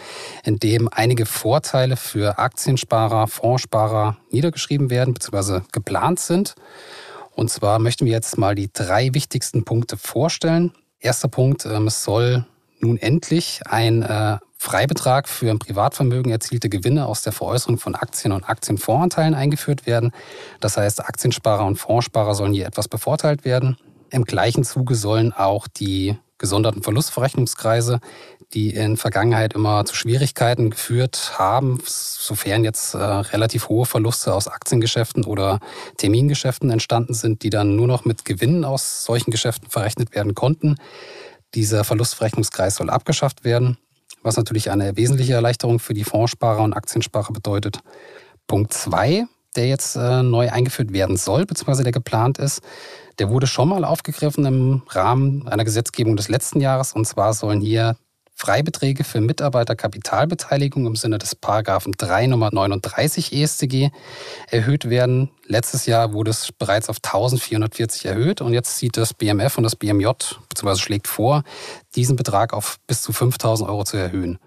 in 0.43 0.57
dem 0.57 0.89
einige 0.91 1.27
Vorteile 1.27 1.97
für 1.97 2.39
Aktiensparer, 2.39 3.27
Fondssparer 3.27 4.17
niedergeschrieben 4.31 4.89
werden 4.89 5.13
bzw. 5.13 5.61
geplant 5.71 6.19
sind. 6.19 6.55
Und 7.35 7.51
zwar 7.51 7.77
möchten 7.77 8.07
wir 8.07 8.13
jetzt 8.13 8.39
mal 8.39 8.55
die 8.55 8.73
drei 8.73 9.13
wichtigsten 9.13 9.65
Punkte 9.65 9.97
vorstellen. 9.97 10.71
Erster 10.99 11.27
Punkt, 11.27 11.67
ähm, 11.67 11.85
es 11.85 12.03
soll 12.03 12.43
nun 12.79 12.97
endlich 12.97 13.61
ein 13.67 14.01
äh, 14.01 14.39
Freibetrag 14.57 15.27
für 15.27 15.49
im 15.49 15.59
Privatvermögen 15.59 16.31
erzielte 16.31 16.69
Gewinne 16.69 17.05
aus 17.05 17.21
der 17.21 17.33
Veräußerung 17.33 17.77
von 17.77 17.95
Aktien 17.95 18.31
und 18.31 18.49
Aktienfondsanteilen 18.49 19.33
eingeführt 19.33 19.85
werden. 19.85 20.11
Das 20.59 20.77
heißt, 20.77 21.01
Aktiensparer 21.01 21.65
und 21.65 21.77
Fondssparer 21.77 22.33
sollen 22.35 22.53
hier 22.53 22.65
etwas 22.65 22.87
bevorteilt 22.87 23.45
werden. 23.45 23.77
Im 24.09 24.23
gleichen 24.23 24.63
Zuge 24.63 24.95
sollen 24.95 25.33
auch 25.33 25.67
die 25.67 26.17
gesonderten 26.37 26.83
Verlustverrechnungskreise, 26.83 27.99
die 28.53 28.69
in 28.69 28.97
Vergangenheit 28.97 29.53
immer 29.53 29.85
zu 29.85 29.95
Schwierigkeiten 29.95 30.69
geführt 30.69 31.33
haben, 31.37 31.79
sofern 31.85 32.63
jetzt 32.63 32.93
äh, 32.93 32.97
relativ 32.97 33.69
hohe 33.69 33.85
Verluste 33.85 34.33
aus 34.33 34.47
Aktiengeschäften 34.47 35.23
oder 35.25 35.59
Termingeschäften 35.97 36.69
entstanden 36.69 37.13
sind, 37.13 37.43
die 37.43 37.49
dann 37.49 37.75
nur 37.75 37.87
noch 37.87 38.05
mit 38.05 38.25
Gewinnen 38.25 38.65
aus 38.65 39.05
solchen 39.05 39.31
Geschäften 39.31 39.69
verrechnet 39.69 40.13
werden 40.13 40.35
konnten. 40.35 40.75
Dieser 41.53 41.83
Verlustverrechnungskreis 41.83 42.75
soll 42.75 42.89
abgeschafft 42.89 43.43
werden, 43.43 43.77
was 44.25 44.37
natürlich 44.37 44.71
eine 44.71 44.97
wesentliche 44.97 45.33
Erleichterung 45.33 45.79
für 45.79 45.93
die 45.93 46.03
Fondssparer 46.03 46.63
und 46.63 46.73
Aktiensparer 46.73 47.31
bedeutet. 47.31 47.79
Punkt 48.47 48.73
zwei, 48.73 49.25
der 49.55 49.67
jetzt 49.67 49.95
äh, 49.95 50.23
neu 50.23 50.51
eingeführt 50.51 50.93
werden 50.93 51.15
soll, 51.15 51.45
beziehungsweise 51.45 51.83
der 51.83 51.91
geplant 51.91 52.37
ist, 52.37 52.61
der 53.19 53.29
wurde 53.29 53.47
schon 53.47 53.69
mal 53.69 53.85
aufgegriffen 53.85 54.45
im 54.45 54.81
Rahmen 54.89 55.47
einer 55.47 55.63
Gesetzgebung 55.63 56.17
des 56.17 56.27
letzten 56.27 56.59
Jahres. 56.59 56.93
Und 56.93 57.05
zwar 57.05 57.33
sollen 57.33 57.61
hier 57.61 57.95
Freibeträge 58.37 59.05
für 59.05 59.21
Mitarbeiterkapitalbeteiligung 59.21 60.85
im 60.85 60.97
Sinne 60.97 61.17
des 61.17 61.35
Paragraphen 61.35 61.93
3 61.97 62.27
Nummer 62.27 62.49
39 62.53 63.31
EStG 63.31 63.91
erhöht 64.51 64.89
werden. 64.89 65.29
Letztes 65.47 65.85
Jahr 65.85 66.11
wurde 66.11 66.31
es 66.31 66.51
bereits 66.51 66.89
auf 66.89 66.97
1440 66.97 68.05
erhöht 68.05 68.41
und 68.41 68.53
jetzt 68.53 68.77
sieht 68.77 68.97
das 68.97 69.13
BMF 69.13 69.57
und 69.57 69.63
das 69.63 69.77
BMJ 69.77 70.07
bzw. 70.49 70.75
schlägt 70.75 71.07
vor, 71.07 71.43
diesen 71.95 72.17
Betrag 72.17 72.53
auf 72.53 72.75
bis 72.87 73.01
zu 73.01 73.13
5000 73.13 73.69
Euro 73.69 73.85
zu 73.85 73.95
erhöhen. 73.95 74.37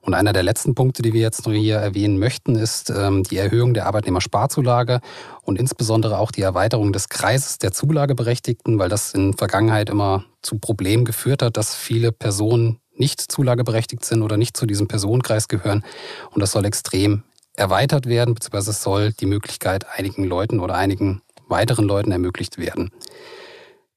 Und 0.00 0.12
einer 0.12 0.34
der 0.34 0.42
letzten 0.42 0.74
Punkte, 0.74 1.02
die 1.02 1.14
wir 1.14 1.22
jetzt 1.22 1.46
noch 1.46 1.54
hier 1.54 1.76
erwähnen 1.76 2.18
möchten, 2.18 2.56
ist 2.56 2.90
ähm, 2.90 3.24
die 3.24 3.38
Erhöhung 3.38 3.72
der 3.72 3.86
Arbeitnehmersparzulage 3.86 5.00
und 5.42 5.58
insbesondere 5.58 6.18
auch 6.18 6.30
die 6.30 6.42
Erweiterung 6.42 6.92
des 6.92 7.08
Kreises 7.08 7.56
der 7.56 7.72
Zulageberechtigten, 7.72 8.78
weil 8.78 8.90
das 8.90 9.14
in 9.14 9.32
Vergangenheit 9.32 9.88
immer 9.88 10.24
zu 10.42 10.58
Problemen 10.58 11.06
geführt 11.06 11.42
hat, 11.42 11.56
dass 11.56 11.74
viele 11.74 12.12
Personen 12.12 12.80
nicht 12.96 13.20
zulageberechtigt 13.20 14.04
sind 14.04 14.22
oder 14.22 14.36
nicht 14.36 14.56
zu 14.56 14.66
diesem 14.66 14.88
Personenkreis 14.88 15.48
gehören. 15.48 15.84
Und 16.30 16.40
das 16.40 16.52
soll 16.52 16.64
extrem 16.64 17.22
erweitert 17.54 18.06
werden, 18.06 18.34
beziehungsweise 18.34 18.70
es 18.72 18.82
soll 18.82 19.12
die 19.12 19.26
Möglichkeit 19.26 19.86
einigen 19.96 20.24
Leuten 20.24 20.60
oder 20.60 20.74
einigen 20.74 21.22
weiteren 21.48 21.86
Leuten 21.86 22.10
ermöglicht 22.10 22.58
werden. 22.58 22.90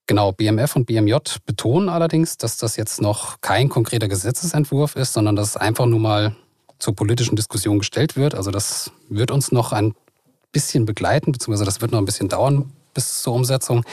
Genau, 0.05 0.31
BMF 0.31 0.75
und 0.75 0.85
BMJ 0.85 1.15
betonen 1.45 1.89
allerdings, 1.89 2.37
dass 2.37 2.57
das 2.57 2.77
jetzt 2.77 3.01
noch 3.01 3.41
kein 3.41 3.67
konkreter 3.67 4.07
Gesetzesentwurf 4.07 4.95
ist, 4.95 5.13
sondern 5.13 5.35
dass 5.35 5.49
es 5.49 5.57
einfach 5.57 5.85
nur 5.85 5.99
mal 5.99 6.35
zur 6.79 6.95
politischen 6.95 7.35
Diskussion 7.35 7.79
gestellt 7.79 8.15
wird. 8.15 8.33
Also 8.33 8.51
das 8.51 8.91
wird 9.09 9.31
uns 9.31 9.51
noch 9.51 9.73
ein 9.73 9.95
bisschen 10.51 10.85
begleiten, 10.85 11.31
beziehungsweise 11.31 11.65
das 11.65 11.81
wird 11.81 11.91
noch 11.91 11.99
ein 11.99 12.05
bisschen 12.05 12.29
dauern 12.29 12.71
bis 12.93 13.21
zur 13.21 13.33
Umsetzung. 13.33 13.83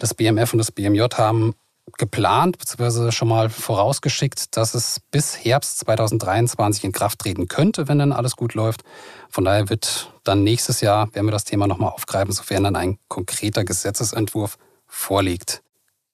Das 0.00 0.12
BMF 0.12 0.52
und 0.52 0.58
das 0.58 0.72
BMJ 0.72 1.02
haben 1.14 1.54
geplant, 1.98 2.58
beziehungsweise 2.58 3.12
schon 3.12 3.28
mal 3.28 3.50
vorausgeschickt, 3.50 4.56
dass 4.56 4.74
es 4.74 5.00
bis 5.10 5.36
Herbst 5.44 5.78
2023 5.80 6.84
in 6.84 6.92
Kraft 6.92 7.18
treten 7.18 7.48
könnte, 7.48 7.88
wenn 7.88 7.98
dann 7.98 8.12
alles 8.12 8.36
gut 8.36 8.54
läuft. 8.54 8.82
Von 9.28 9.44
daher 9.44 9.68
wird 9.68 10.12
dann 10.24 10.42
nächstes 10.42 10.80
Jahr, 10.80 11.12
werden 11.14 11.26
wir 11.26 11.32
das 11.32 11.44
Thema 11.44 11.66
nochmal 11.66 11.90
aufgreifen, 11.90 12.32
sofern 12.32 12.64
dann 12.64 12.76
ein 12.76 12.98
konkreter 13.08 13.64
Gesetzesentwurf 13.64 14.56
vorliegt. 14.86 15.62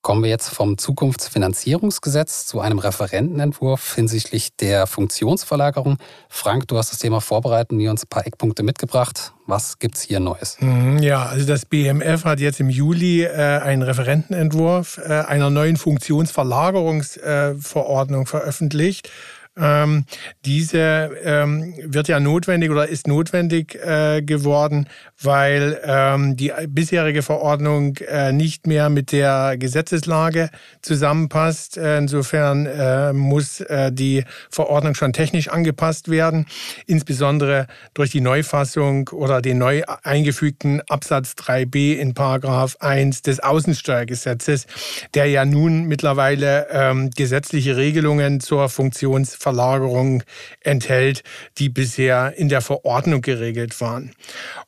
Kommen 0.06 0.22
wir 0.22 0.30
jetzt 0.30 0.50
vom 0.50 0.78
Zukunftsfinanzierungsgesetz 0.78 2.46
zu 2.46 2.60
einem 2.60 2.78
Referentenentwurf 2.78 3.96
hinsichtlich 3.96 4.54
der 4.54 4.86
Funktionsverlagerung. 4.86 5.98
Frank, 6.28 6.68
du 6.68 6.78
hast 6.78 6.92
das 6.92 7.00
Thema 7.00 7.20
vorbereitet 7.20 7.72
und 7.72 7.84
uns 7.88 8.04
ein 8.04 8.08
paar 8.08 8.24
Eckpunkte 8.24 8.62
mitgebracht. 8.62 9.32
Was 9.46 9.80
gibt 9.80 9.96
es 9.96 10.02
hier 10.02 10.20
Neues? 10.20 10.58
Mhm, 10.60 10.98
ja, 10.98 11.26
also 11.26 11.44
das 11.44 11.66
BMF 11.66 12.24
hat 12.24 12.38
jetzt 12.38 12.60
im 12.60 12.70
Juli 12.70 13.24
äh, 13.24 13.32
einen 13.32 13.82
Referentenentwurf 13.82 14.98
äh, 14.98 15.24
einer 15.26 15.50
neuen 15.50 15.76
Funktionsverlagerungsverordnung 15.76 18.22
äh, 18.22 18.26
veröffentlicht. 18.26 19.10
Ähm, 19.58 20.04
diese 20.44 21.10
ähm, 21.24 21.74
wird 21.82 22.08
ja 22.08 22.20
notwendig 22.20 22.70
oder 22.70 22.88
ist 22.88 23.06
notwendig 23.06 23.74
äh, 23.74 24.20
geworden, 24.20 24.86
weil 25.22 25.80
ähm, 25.82 26.36
die 26.36 26.52
bisherige 26.68 27.22
Verordnung 27.22 27.96
äh, 27.96 28.32
nicht 28.32 28.66
mehr 28.66 28.90
mit 28.90 29.12
der 29.12 29.56
Gesetzeslage 29.56 30.50
zusammenpasst. 30.82 31.78
Äh, 31.78 31.98
insofern 31.98 32.66
äh, 32.66 33.12
muss 33.14 33.60
äh, 33.60 33.90
die 33.92 34.24
Verordnung 34.50 34.94
schon 34.94 35.14
technisch 35.14 35.48
angepasst 35.48 36.10
werden, 36.10 36.46
insbesondere 36.86 37.66
durch 37.94 38.10
die 38.10 38.20
Neufassung 38.20 39.08
oder 39.08 39.40
den 39.40 39.56
neu 39.56 39.82
eingefügten 40.02 40.82
Absatz 40.88 41.32
3b 41.32 41.96
in 41.96 42.12
Paragraph 42.12 42.76
1 42.80 43.22
des 43.22 43.40
Außensteuergesetzes, 43.40 44.66
der 45.14 45.26
ja 45.26 45.46
nun 45.46 45.84
mittlerweile 45.84 46.66
ähm, 46.70 47.10
gesetzliche 47.10 47.76
Regelungen 47.76 48.40
zur 48.40 48.68
Funktions 48.68 49.34
Verlagerung 49.46 50.24
enthält, 50.58 51.22
die 51.58 51.68
bisher 51.68 52.34
in 52.36 52.48
der 52.48 52.60
Verordnung 52.60 53.22
geregelt 53.22 53.80
waren. 53.80 54.10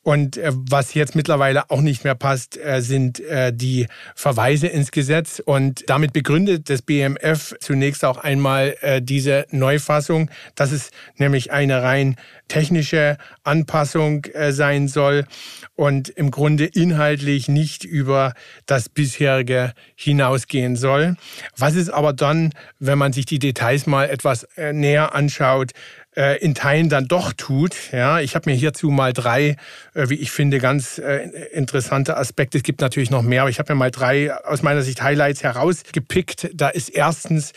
Und 0.04 0.36
äh, 0.36 0.52
was 0.54 0.94
jetzt 0.94 1.16
mittlerweile 1.16 1.68
auch 1.68 1.80
nicht 1.80 2.04
mehr 2.04 2.14
passt, 2.14 2.56
äh, 2.56 2.80
sind 2.80 3.18
äh, 3.18 3.52
die 3.52 3.88
Verweise 4.14 4.68
ins 4.68 4.92
Gesetz. 4.92 5.42
Und 5.44 5.82
damit 5.90 6.12
begründet 6.12 6.70
das 6.70 6.82
BMF 6.82 7.56
zunächst 7.58 8.04
auch 8.04 8.18
einmal 8.18 8.76
diese 9.00 9.46
Neufassung, 9.50 10.30
dass 10.54 10.72
es 10.72 10.90
nämlich 11.16 11.50
eine 11.50 11.82
rein 11.82 12.16
technische 12.48 13.16
Anpassung 13.44 14.26
sein 14.50 14.88
soll 14.88 15.26
und 15.74 16.08
im 16.08 16.30
Grunde 16.30 16.64
inhaltlich 16.64 17.48
nicht 17.48 17.84
über 17.84 18.32
das 18.66 18.88
bisherige 18.88 19.72
hinausgehen 19.94 20.76
soll. 20.76 21.16
Was 21.56 21.74
ist 21.74 21.90
aber 21.90 22.12
dann, 22.12 22.52
wenn 22.78 22.98
man 22.98 23.12
sich 23.12 23.26
die 23.26 23.38
Details 23.38 23.86
mal 23.86 24.10
etwas 24.10 24.46
näher 24.72 25.14
anschaut, 25.14 25.72
äh, 26.18 26.36
in 26.38 26.54
Teilen 26.54 26.88
dann 26.88 27.06
doch 27.06 27.32
tut. 27.32 27.76
Ja, 27.92 28.18
ich 28.18 28.34
habe 28.34 28.50
mir 28.50 28.56
hierzu 28.56 28.90
mal 28.90 29.12
drei, 29.12 29.56
äh, 29.94 30.08
wie 30.08 30.16
ich 30.16 30.32
finde, 30.32 30.58
ganz 30.58 30.98
äh, 30.98 31.28
interessante 31.52 32.16
Aspekte. 32.16 32.58
Es 32.58 32.64
gibt 32.64 32.80
natürlich 32.80 33.10
noch 33.10 33.22
mehr, 33.22 33.42
aber 33.42 33.50
ich 33.50 33.60
habe 33.60 33.72
mir 33.72 33.78
mal 33.78 33.92
drei 33.92 34.34
aus 34.34 34.62
meiner 34.62 34.82
Sicht 34.82 35.00
Highlights 35.00 35.44
herausgepickt. 35.44 36.50
Da 36.54 36.70
ist 36.70 36.88
erstens 36.88 37.52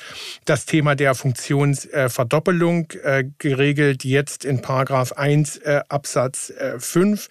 das 0.46 0.68
Thema 0.68 0.94
der 0.96 1.16
Funktionsverdoppelung 1.16 2.92
äh, 3.04 3.24
geregelt, 3.40 4.04
jetzt 4.04 4.46
in 4.46 4.62
Paragraph 4.62 5.14
1 5.14 5.58
äh, 5.58 5.82
Absatz 5.90 6.54
5. 6.78 7.26
Äh, 7.26 7.30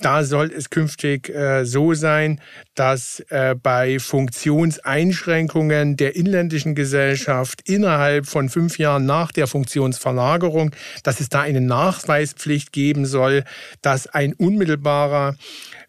da 0.00 0.24
soll 0.24 0.50
es 0.50 0.70
künftig 0.70 1.30
so 1.62 1.92
sein, 1.94 2.40
dass 2.74 3.22
bei 3.62 3.98
Funktionseinschränkungen 3.98 5.96
der 5.96 6.16
inländischen 6.16 6.74
Gesellschaft 6.74 7.68
innerhalb 7.68 8.26
von 8.26 8.48
fünf 8.48 8.78
Jahren 8.78 9.04
nach 9.04 9.32
der 9.32 9.46
Funktionsverlagerung 9.46 10.69
dass 11.02 11.20
es 11.20 11.28
da 11.28 11.40
eine 11.40 11.60
Nachweispflicht 11.60 12.72
geben 12.72 13.06
soll, 13.06 13.44
dass 13.82 14.06
ein 14.06 14.34
unmittelbarer 14.34 15.36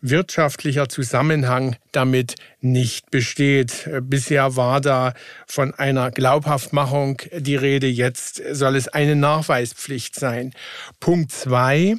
wirtschaftlicher 0.01 0.89
Zusammenhang 0.89 1.75
damit 1.91 2.35
nicht 2.59 3.11
besteht. 3.11 3.89
Bisher 4.01 4.55
war 4.55 4.81
da 4.81 5.13
von 5.45 5.73
einer 5.73 6.11
Glaubhaftmachung 6.11 7.21
die 7.37 7.55
Rede, 7.55 7.87
jetzt 7.87 8.41
soll 8.51 8.75
es 8.75 8.87
eine 8.87 9.15
Nachweispflicht 9.15 10.15
sein. 10.15 10.53
Punkt 10.99 11.31
zwei, 11.31 11.95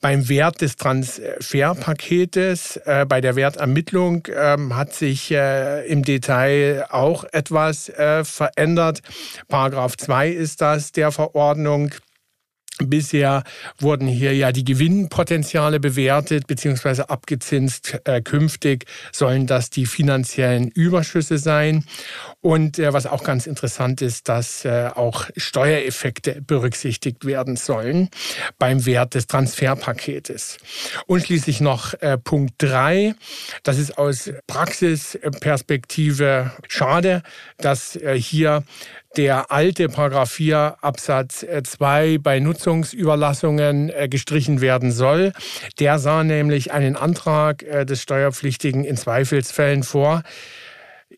beim 0.00 0.28
Wert 0.28 0.60
des 0.60 0.76
Transferpaketes, 0.76 2.78
äh, 2.84 3.06
bei 3.08 3.20
der 3.20 3.36
Wertermittlung 3.36 4.26
äh, 4.26 4.56
hat 4.70 4.94
sich 4.94 5.30
äh, 5.30 5.86
im 5.86 6.02
Detail 6.02 6.86
auch 6.90 7.24
etwas 7.32 7.88
äh, 7.88 8.24
verändert. 8.24 9.02
Paragraph 9.48 9.96
2 9.96 10.30
ist 10.30 10.60
das 10.60 10.92
der 10.92 11.12
Verordnung. 11.12 11.92
Bisher 12.78 13.42
wurden 13.78 14.06
hier 14.06 14.34
ja 14.34 14.52
die 14.52 14.64
Gewinnpotenziale 14.64 15.80
bewertet 15.80 16.46
bzw. 16.46 17.04
abgezinst. 17.08 17.98
Äh, 18.04 18.20
künftig 18.20 18.84
sollen 19.12 19.46
das 19.46 19.70
die 19.70 19.86
finanziellen 19.86 20.68
Überschüsse 20.68 21.38
sein. 21.38 21.86
Und 22.42 22.78
äh, 22.78 22.92
was 22.92 23.06
auch 23.06 23.24
ganz 23.24 23.46
interessant 23.46 24.02
ist, 24.02 24.28
dass 24.28 24.66
äh, 24.66 24.90
auch 24.94 25.24
Steuereffekte 25.36 26.42
berücksichtigt 26.42 27.24
werden 27.24 27.56
sollen 27.56 28.10
beim 28.58 28.84
Wert 28.84 29.14
des 29.14 29.26
Transferpaketes. 29.26 30.58
Und 31.06 31.22
schließlich 31.22 31.62
noch 31.62 31.94
äh, 31.94 32.18
Punkt 32.18 32.56
drei. 32.58 33.14
Das 33.62 33.78
ist 33.78 33.96
aus 33.96 34.30
Praxisperspektive 34.46 36.52
schade, 36.68 37.22
dass 37.56 37.96
äh, 37.96 38.20
hier 38.20 38.64
der 39.16 39.50
alte 39.50 39.88
Paragraph 39.88 40.30
4 40.30 40.76
Absatz 40.80 41.44
2 41.64 42.06
äh, 42.06 42.18
bei 42.18 42.40
Nutzungsüberlassungen 42.40 43.90
äh, 43.90 44.08
gestrichen 44.08 44.60
werden 44.60 44.92
soll. 44.92 45.32
Der 45.78 45.98
sah 45.98 46.24
nämlich 46.24 46.72
einen 46.72 46.96
Antrag 46.96 47.62
äh, 47.62 47.84
des 47.84 48.02
Steuerpflichtigen 48.02 48.84
in 48.84 48.96
Zweifelsfällen 48.96 49.82
vor, 49.82 50.22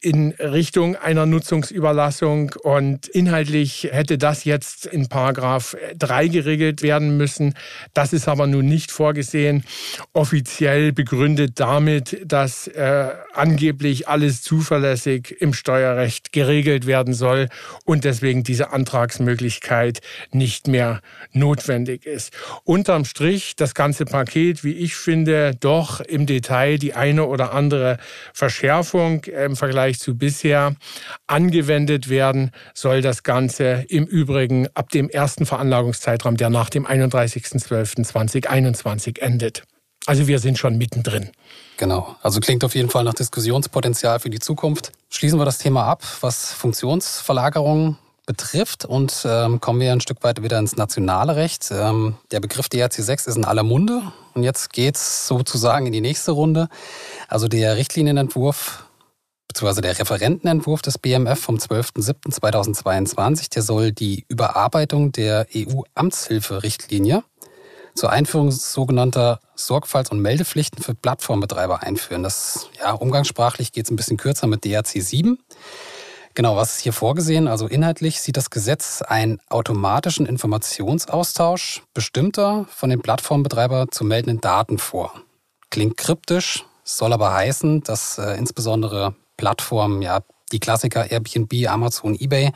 in 0.00 0.32
Richtung 0.38 0.96
einer 0.96 1.26
Nutzungsüberlassung 1.26 2.52
und 2.62 3.08
inhaltlich 3.08 3.88
hätte 3.90 4.18
das 4.18 4.44
jetzt 4.44 4.86
in 4.86 5.08
Paragraph 5.08 5.76
3 5.96 6.28
geregelt 6.28 6.82
werden 6.82 7.16
müssen. 7.16 7.54
Das 7.94 8.12
ist 8.12 8.28
aber 8.28 8.46
nun 8.46 8.66
nicht 8.66 8.90
vorgesehen, 8.90 9.64
offiziell 10.12 10.92
begründet 10.92 11.60
damit, 11.60 12.20
dass 12.24 12.68
äh, 12.68 13.08
angeblich 13.34 14.08
alles 14.08 14.42
zuverlässig 14.42 15.36
im 15.40 15.52
Steuerrecht 15.52 16.32
geregelt 16.32 16.86
werden 16.86 17.14
soll 17.14 17.48
und 17.84 18.04
deswegen 18.04 18.44
diese 18.44 18.72
Antragsmöglichkeit 18.72 20.00
nicht 20.32 20.68
mehr 20.68 21.00
notwendig 21.32 22.06
ist. 22.06 22.32
Unterm 22.64 23.04
Strich 23.04 23.56
das 23.56 23.74
ganze 23.74 24.04
Paket, 24.04 24.64
wie 24.64 24.72
ich 24.72 24.94
finde, 24.94 25.52
doch 25.58 26.00
im 26.00 26.26
Detail 26.26 26.78
die 26.78 26.94
eine 26.94 27.26
oder 27.26 27.52
andere 27.52 27.98
Verschärfung 28.32 29.24
im 29.24 29.56
Vergleich 29.56 29.87
zu 29.96 30.16
bisher 30.16 30.74
angewendet 31.26 32.08
werden, 32.08 32.50
soll 32.74 33.00
das 33.00 33.22
Ganze 33.22 33.84
im 33.88 34.04
Übrigen 34.04 34.68
ab 34.74 34.90
dem 34.90 35.08
ersten 35.08 35.46
Veranlagungszeitraum, 35.46 36.36
der 36.36 36.50
nach 36.50 36.70
dem 36.70 36.86
31.12.2021 36.86 39.20
endet. 39.20 39.62
Also 40.06 40.26
wir 40.26 40.38
sind 40.38 40.58
schon 40.58 40.78
mittendrin. 40.78 41.30
Genau, 41.76 42.16
also 42.22 42.40
klingt 42.40 42.64
auf 42.64 42.74
jeden 42.74 42.90
Fall 42.90 43.04
nach 43.04 43.14
Diskussionspotenzial 43.14 44.20
für 44.20 44.30
die 44.30 44.38
Zukunft. 44.38 44.92
Schließen 45.10 45.38
wir 45.38 45.44
das 45.44 45.58
Thema 45.58 45.84
ab, 45.84 46.02
was 46.20 46.52
Funktionsverlagerung 46.52 47.98
betrifft 48.28 48.84
und 48.84 49.26
ähm, 49.26 49.60
kommen 49.60 49.80
wir 49.80 49.90
ein 49.90 50.02
Stück 50.02 50.22
weit 50.22 50.42
wieder 50.42 50.58
ins 50.58 50.76
nationale 50.76 51.36
Recht. 51.36 51.70
Ähm, 51.70 52.16
der 52.30 52.40
Begriff 52.40 52.68
DRC 52.68 52.92
6 52.92 53.26
ist 53.26 53.36
in 53.36 53.44
aller 53.44 53.62
Munde 53.62 54.02
und 54.34 54.44
jetzt 54.44 54.72
geht 54.72 54.96
es 54.96 55.26
sozusagen 55.26 55.86
in 55.86 55.92
die 55.92 56.02
nächste 56.02 56.32
Runde. 56.32 56.68
Also 57.28 57.48
der 57.48 57.76
Richtlinienentwurf 57.76 58.84
beziehungsweise 59.58 59.80
der 59.80 59.98
Referentenentwurf 59.98 60.82
des 60.82 60.98
BMF 60.98 61.40
vom 61.40 61.56
12.07.2022, 61.56 63.50
der 63.50 63.62
soll 63.62 63.90
die 63.90 64.24
Überarbeitung 64.28 65.10
der 65.10 65.48
EU-Amtshilferichtlinie 65.52 67.24
zur 67.96 68.10
Einführung 68.10 68.52
sogenannter 68.52 69.40
Sorgfalts- 69.56 70.12
und 70.12 70.20
Meldepflichten 70.20 70.80
für 70.80 70.94
Plattformbetreiber 70.94 71.82
einführen. 71.82 72.22
Das, 72.22 72.68
ja, 72.78 72.92
umgangssprachlich 72.92 73.72
geht 73.72 73.86
es 73.86 73.90
ein 73.90 73.96
bisschen 73.96 74.16
kürzer 74.16 74.46
mit 74.46 74.64
DRC 74.64 75.02
7. 75.02 75.40
Genau, 76.34 76.54
was 76.54 76.76
ist 76.76 76.82
hier 76.82 76.92
vorgesehen? 76.92 77.48
Also 77.48 77.66
inhaltlich 77.66 78.20
sieht 78.20 78.36
das 78.36 78.50
Gesetz 78.50 79.02
einen 79.02 79.40
automatischen 79.48 80.26
Informationsaustausch 80.26 81.82
bestimmter 81.94 82.66
von 82.70 82.90
den 82.90 83.02
Plattformbetreiber 83.02 83.88
zu 83.90 84.04
meldenden 84.04 84.40
Daten 84.40 84.78
vor. 84.78 85.14
Klingt 85.70 85.96
kryptisch, 85.96 86.64
soll 86.84 87.12
aber 87.12 87.32
heißen, 87.32 87.82
dass 87.82 88.18
äh, 88.18 88.36
insbesondere 88.36 89.16
Plattformen, 89.38 90.02
ja, 90.02 90.20
die 90.52 90.60
Klassiker 90.60 91.10
Airbnb, 91.10 91.66
Amazon, 91.68 92.14
eBay, 92.14 92.52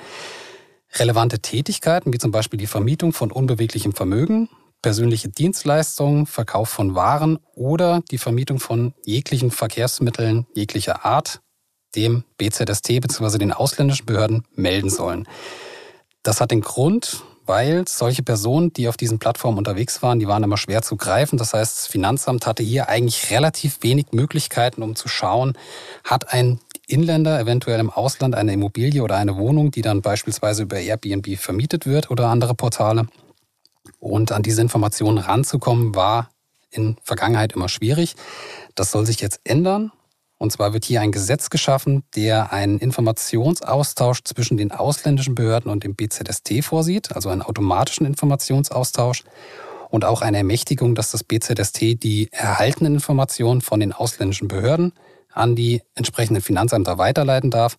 relevante 0.97 1.39
Tätigkeiten, 1.39 2.13
wie 2.13 2.19
zum 2.19 2.31
Beispiel 2.31 2.59
die 2.59 2.67
Vermietung 2.67 3.15
von 3.15 3.33
unbeweglichem 3.33 3.95
Vermögen, 3.95 4.51
persönliche 4.83 5.29
Dienstleistungen, 5.29 6.27
Verkauf 6.27 6.69
von 6.69 6.95
Waren 6.95 7.39
oder 7.55 8.03
die 8.11 8.19
Vermietung 8.19 8.59
von 8.59 8.93
jeglichen 9.07 9.51
Verkehrsmitteln 9.51 10.47
jeglicher 10.55 11.07
Art 11.07 11.41
dem 11.95 12.25
BZST 12.37 13.01
bzw. 13.01 13.39
den 13.39 13.53
ausländischen 13.53 14.07
Behörden 14.07 14.45
melden 14.55 14.91
sollen. 14.91 15.29
Das 16.23 16.41
hat 16.41 16.51
den 16.51 16.63
Grund, 16.63 17.23
weil 17.47 17.85
solche 17.89 18.23
Personen, 18.23 18.73
die 18.73 18.89
auf 18.89 18.97
diesen 18.97 19.19
Plattformen 19.19 19.59
unterwegs 19.59 20.03
waren, 20.03 20.19
die 20.19 20.29
waren 20.29 20.43
immer 20.43 20.57
schwer 20.57 20.83
zu 20.83 20.97
greifen. 20.97 21.37
Das 21.37 21.55
heißt, 21.55 21.79
das 21.79 21.87
Finanzamt 21.87 22.47
hatte 22.47 22.63
hier 22.63 22.89
eigentlich 22.89 23.31
relativ 23.31 23.83
wenig 23.83 24.07
Möglichkeiten, 24.13 24.83
um 24.83 24.97
zu 24.97 25.09
schauen, 25.09 25.55
hat 26.05 26.33
ein 26.33 26.61
Inländer 26.87 27.41
eventuell 27.41 27.81
im 27.81 27.91
Ausland 27.91 28.35
eine 28.35 28.53
Immobilie 28.53 29.03
oder 29.03 29.17
eine 29.17 29.37
Wohnung, 29.37 29.71
die 29.71 29.83
dann 29.83 30.03
beispielsweise 30.03 30.63
über 30.65 30.79
Airbnb 30.79 31.39
vermietet 31.39 31.87
wird 31.87 32.11
oder 32.11 32.29
andere 32.29 32.55
Portale. 32.55 33.07
Und 33.99 34.33
an 34.33 34.43
diese 34.43 34.63
Informationen 34.63 35.19
ranzukommen, 35.19 35.95
war 35.95 36.31
in 36.71 36.97
Vergangenheit 37.03 37.53
immer 37.53 37.69
schwierig. 37.69 38.15
Das 38.75 38.91
soll 38.91 39.07
sich 39.07 39.21
jetzt 39.21 39.41
ändern. 39.45 39.93
Und 40.39 40.51
zwar 40.51 40.73
wird 40.73 40.85
hier 40.85 41.01
ein 41.01 41.13
Gesetz 41.13 41.51
geschaffen, 41.51 42.03
der 42.17 42.53
einen 42.53 42.79
Informationsaustausch 42.81 44.25
zwischen 44.25 44.57
den 44.57 44.73
ausländischen 44.73 45.37
Behörden 45.37 45.71
und 45.71 45.85
dem 45.85 45.95
BZST 45.95 46.65
vorsieht, 46.65 47.15
also 47.15 47.29
einen 47.29 47.43
automatischen 47.43 48.07
Informationsaustausch 48.07 49.23
und 49.89 50.05
auch 50.05 50.21
eine 50.21 50.39
Ermächtigung, 50.39 50.97
dass 50.97 51.13
das 51.13 51.23
BZST 51.23 52.03
die 52.03 52.29
erhaltenen 52.33 52.95
Informationen 52.95 53.61
von 53.61 53.79
den 53.79 53.93
ausländischen 53.93 54.49
Behörden 54.49 54.95
an 55.33 55.57
die 55.57 55.83
entsprechenden 55.95 56.43
Finanzämter 56.43 56.99
weiterleiten 56.99 57.51
darf, 57.51 57.77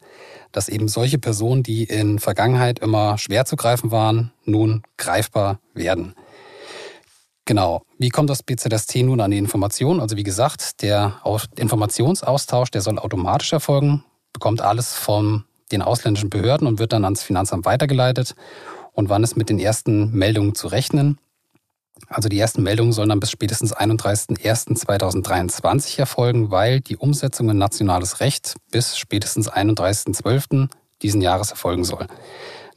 dass 0.52 0.70
eben 0.70 0.88
solche 0.88 1.18
Personen, 1.18 1.64
die 1.64 1.84
in 1.84 2.20
Vergangenheit 2.20 2.80
immer 2.80 3.18
schwer 3.18 3.46
zu 3.46 3.56
greifen 3.56 3.92
waren, 3.92 4.32
nun 4.46 4.84
greifbar 4.98 5.60
werden. 5.74 6.16
Genau. 7.46 7.84
Wie 7.98 8.10
kommt 8.10 8.30
das 8.30 8.42
BZST 8.44 8.98
nun 8.98 9.20
an 9.20 9.32
die 9.32 9.38
Informationen? 9.38 10.00
Also 10.00 10.16
wie 10.16 10.24
gesagt, 10.24 10.82
der 10.82 11.22
Informationsaustausch, 11.58 12.72
der 12.72 12.82
soll 12.82 12.98
automatisch 13.00 13.52
erfolgen, 13.52 14.04
bekommt 14.32 14.62
alles 14.62 14.94
von 14.94 15.44
den 15.72 15.82
ausländischen 15.82 16.30
Behörden 16.30 16.68
und 16.68 16.80
wird 16.80 16.94
dann 16.94 17.04
ans 17.04 17.24
Finanzamt 17.24 17.66
weitergeleitet. 17.66 18.36
Und 18.94 19.10
wann 19.10 19.24
ist 19.24 19.36
mit 19.36 19.50
den 19.50 19.60
ersten 19.60 20.12
Meldungen 20.12 20.56
zu 20.56 20.68
rechnen? 20.68 21.18
Also 22.08 22.30
die 22.30 22.40
ersten 22.40 22.64
Meldungen 22.64 22.94
sollen 22.94 23.10
dann 23.10 23.20
bis 23.20 23.32
spätestens 23.32 23.76
31.01.2023 23.76 26.00
erfolgen, 26.00 26.52
weil 26.52 26.80
die 26.80 26.98
Umsetzung 26.98 27.50
in 27.50 27.58
nationales 27.58 28.20
Recht 28.20 28.56
bis 28.72 28.98
spätestens 28.98 29.52
31.12. 29.52 30.70
diesen 31.02 31.22
Jahres 31.22 31.50
erfolgen 31.52 31.84
soll. 31.84 32.08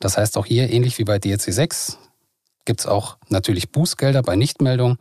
Das 0.01 0.17
heißt 0.17 0.37
auch 0.37 0.47
hier, 0.47 0.71
ähnlich 0.71 0.99
wie 0.99 1.05
bei 1.05 1.19
DRC 1.19 1.53
6, 1.53 1.99
gibt 2.65 2.81
es 2.81 2.87
auch 2.87 3.19
natürlich 3.29 3.71
Bußgelder 3.73 4.23
bei 4.23 4.37
Nichtmeldung. 4.37 4.99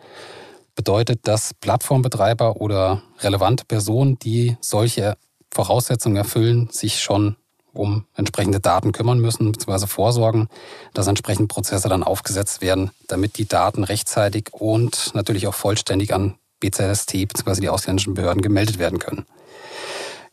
Bedeutet, 0.76 1.28
dass 1.28 1.54
Plattformbetreiber 1.54 2.58
oder 2.58 3.04
relevante 3.20 3.64
Personen, 3.66 4.20
die 4.20 4.58
solche 4.60 5.16
Voraussetzungen 5.52 6.18
erfüllen, 6.18 6.70
sich 6.72 7.02
schon 7.02 7.38
um 7.76 8.06
entsprechende 8.16 8.60
Daten 8.60 8.92
kümmern 8.92 9.20
müssen, 9.20 9.52
bzw. 9.52 9.88
vorsorgen, 9.88 10.48
dass 10.94 11.08
entsprechende 11.08 11.48
Prozesse 11.48 11.90
dann 11.90 12.04
aufgesetzt 12.04 12.62
werden, 12.62 12.92
damit 13.08 13.38
die 13.38 13.48
Daten 13.48 13.84
rechtzeitig 13.84 14.50
und 14.52 15.12
natürlich 15.14 15.48
auch 15.48 15.54
vollständig 15.54 16.14
an 16.14 16.36
BZST 16.60 17.28
bzw. 17.28 17.62
die 17.62 17.70
ausländischen 17.70 18.14
Behörden 18.14 18.42
gemeldet 18.42 18.80
werden 18.80 19.00
können. 19.00 19.26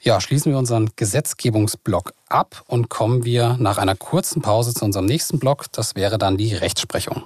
Ja, 0.01 0.21
schließen 0.21 0.51
wir 0.51 0.59
unseren 0.59 0.91
Gesetzgebungsblock 0.97 2.13
ab 2.29 2.65
und 2.67 2.89
kommen 2.89 3.25
wir 3.25 3.57
nach 3.61 3.79
einer 3.79 3.95
kurzen 3.95 4.43
Pause 4.43 4.75
zu 4.75 4.85
unserem 4.85 5.07
nächsten 5.07 5.39
Block. 5.39 5.67
Das 5.71 5.95
wäre 5.95 6.19
dann 6.19 6.37
die 6.37 6.55
Rechtsprechung. 6.55 7.23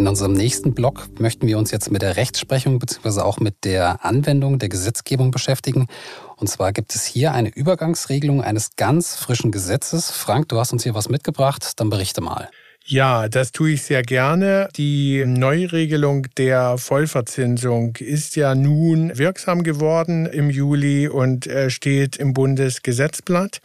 In 0.00 0.08
unserem 0.08 0.32
nächsten 0.32 0.72
Block 0.72 1.10
möchten 1.20 1.46
wir 1.46 1.58
uns 1.58 1.70
jetzt 1.72 1.90
mit 1.90 2.00
der 2.00 2.16
Rechtsprechung 2.16 2.78
bzw. 2.78 3.20
auch 3.20 3.38
mit 3.38 3.64
der 3.64 4.02
Anwendung 4.02 4.58
der 4.58 4.70
Gesetzgebung 4.70 5.30
beschäftigen. 5.30 5.88
Und 6.36 6.48
zwar 6.48 6.72
gibt 6.72 6.94
es 6.94 7.04
hier 7.04 7.32
eine 7.32 7.50
Übergangsregelung 7.50 8.42
eines 8.42 8.76
ganz 8.76 9.14
frischen 9.14 9.52
Gesetzes. 9.52 10.10
Frank, 10.10 10.48
du 10.48 10.58
hast 10.58 10.72
uns 10.72 10.84
hier 10.84 10.94
was 10.94 11.10
mitgebracht, 11.10 11.78
dann 11.78 11.90
berichte 11.90 12.22
mal. 12.22 12.48
Ja, 12.90 13.28
das 13.28 13.52
tue 13.52 13.70
ich 13.70 13.82
sehr 13.82 14.02
gerne. 14.02 14.68
Die 14.74 15.24
Neuregelung 15.24 16.26
der 16.36 16.76
Vollverzinsung 16.76 17.94
ist 18.00 18.34
ja 18.34 18.56
nun 18.56 19.16
wirksam 19.16 19.62
geworden 19.62 20.26
im 20.26 20.50
Juli 20.50 21.06
und 21.06 21.46
äh, 21.46 21.70
steht 21.70 22.16
im 22.16 22.32
Bundesgesetzblatt. 22.34 23.60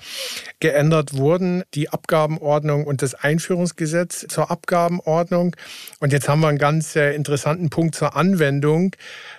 Geändert 0.60 1.18
wurden 1.18 1.64
die 1.74 1.90
Abgabenordnung 1.90 2.86
und 2.86 3.02
das 3.02 3.16
Einführungsgesetz 3.16 4.28
zur 4.30 4.52
Abgabenordnung. 4.52 5.56
Und 6.00 6.14
jetzt 6.14 6.30
haben 6.30 6.42
wir 6.42 6.50
einen 6.50 6.60
ganz 6.60 6.96
äh, 6.96 7.16
interessanten 7.16 7.72
Punkt 7.72 7.96
zur 7.96 8.16
Anwendung 8.16 8.96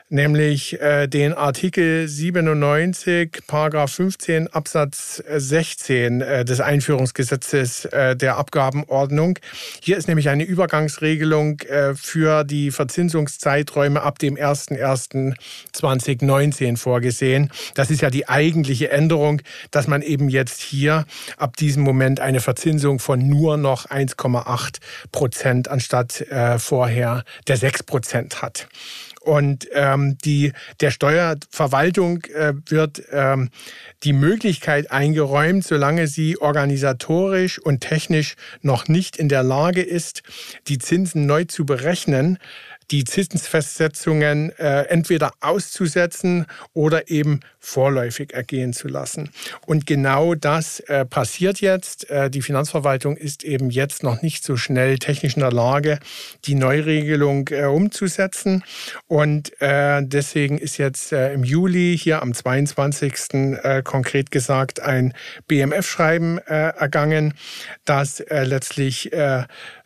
nämlich 0.08 0.80
äh, 0.80 1.08
den 1.08 1.34
Artikel 1.34 2.08
97, 2.08 3.42
Paragraph 3.46 3.92
15 3.92 4.48
Absatz 4.48 5.22
16 5.28 6.20
äh, 6.20 6.44
des 6.44 6.60
Einführungsgesetzes 6.60 7.84
äh, 7.86 8.14
der 8.16 8.36
Abgabenordnung. 8.36 9.38
Hier 9.82 9.96
ist 9.96 10.06
nämlich 10.08 10.28
eine 10.28 10.44
Übergangsregelung 10.44 11.60
äh, 11.60 11.94
für 11.94 12.44
die 12.44 12.70
Verzinsungszeiträume 12.70 14.02
ab 14.02 14.18
dem 14.18 14.36
01.01.2019 14.36 16.76
vorgesehen. 16.76 17.50
Das 17.74 17.90
ist 17.90 18.02
ja 18.02 18.10
die 18.10 18.28
eigentliche 18.28 18.90
Änderung, 18.90 19.40
dass 19.70 19.86
man 19.88 20.02
eben 20.02 20.28
jetzt 20.28 20.60
hier 20.60 21.06
ab 21.36 21.56
diesem 21.56 21.82
Moment 21.82 22.20
eine 22.20 22.40
Verzinsung 22.40 23.00
von 23.00 23.26
nur 23.26 23.56
noch 23.56 23.86
1,8 23.86 24.80
Prozent 25.10 25.68
anstatt 25.68 26.20
äh, 26.20 26.58
vorher 26.58 27.24
der 27.48 27.56
6 27.56 27.84
Prozent 27.84 28.42
hat. 28.42 28.68
Und 29.26 29.66
ähm, 29.72 30.18
die, 30.18 30.52
der 30.80 30.92
Steuerverwaltung 30.92 32.22
äh, 32.26 32.52
wird 32.68 33.02
ähm, 33.10 33.50
die 34.04 34.12
Möglichkeit 34.12 34.92
eingeräumt, 34.92 35.64
solange 35.64 36.06
sie 36.06 36.38
organisatorisch 36.38 37.58
und 37.58 37.80
technisch 37.80 38.36
noch 38.62 38.86
nicht 38.86 39.16
in 39.16 39.28
der 39.28 39.42
Lage 39.42 39.82
ist, 39.82 40.22
die 40.68 40.78
Zinsen 40.78 41.26
neu 41.26 41.42
zu 41.42 41.66
berechnen, 41.66 42.38
die 42.90 43.04
Zinsfestsetzungen 43.04 44.56
äh, 44.58 44.82
entweder 44.82 45.32
auszusetzen 45.40 46.46
oder 46.72 47.10
eben 47.10 47.40
vorläufig 47.58 48.32
ergehen 48.32 48.72
zu 48.72 48.86
lassen. 48.86 49.30
Und 49.66 49.86
genau 49.86 50.34
das 50.34 50.80
äh, 50.80 51.04
passiert 51.04 51.60
jetzt. 51.60 52.08
Äh, 52.10 52.30
die 52.30 52.42
Finanzverwaltung 52.42 53.16
ist 53.16 53.42
eben 53.42 53.70
jetzt 53.70 54.04
noch 54.04 54.22
nicht 54.22 54.44
so 54.44 54.56
schnell 54.56 54.98
technisch 54.98 55.34
in 55.34 55.40
der 55.40 55.52
Lage, 55.52 55.98
die 56.44 56.54
Neuregelung 56.54 57.48
äh, 57.48 57.64
umzusetzen. 57.64 58.62
Und 59.08 59.60
äh, 59.60 60.02
deswegen 60.04 60.58
ist 60.58 60.78
jetzt 60.78 61.12
äh, 61.12 61.32
im 61.32 61.42
Juli 61.42 61.98
hier 62.00 62.22
am 62.22 62.32
22. 62.32 63.34
Äh, 63.34 63.82
konkret 63.82 64.30
gesagt 64.30 64.80
ein 64.80 65.12
BMF-Schreiben 65.48 66.38
ergangen, 66.38 67.34
das 67.84 68.22
letztlich 68.28 69.10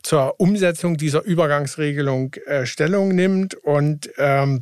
zur 0.03 0.41
Umsetzung 0.41 0.97
dieser 0.97 1.23
Übergangsregelung 1.23 2.35
Stellung 2.65 3.09
nimmt. 3.09 3.55
Und 3.55 4.11
ähm, 4.19 4.61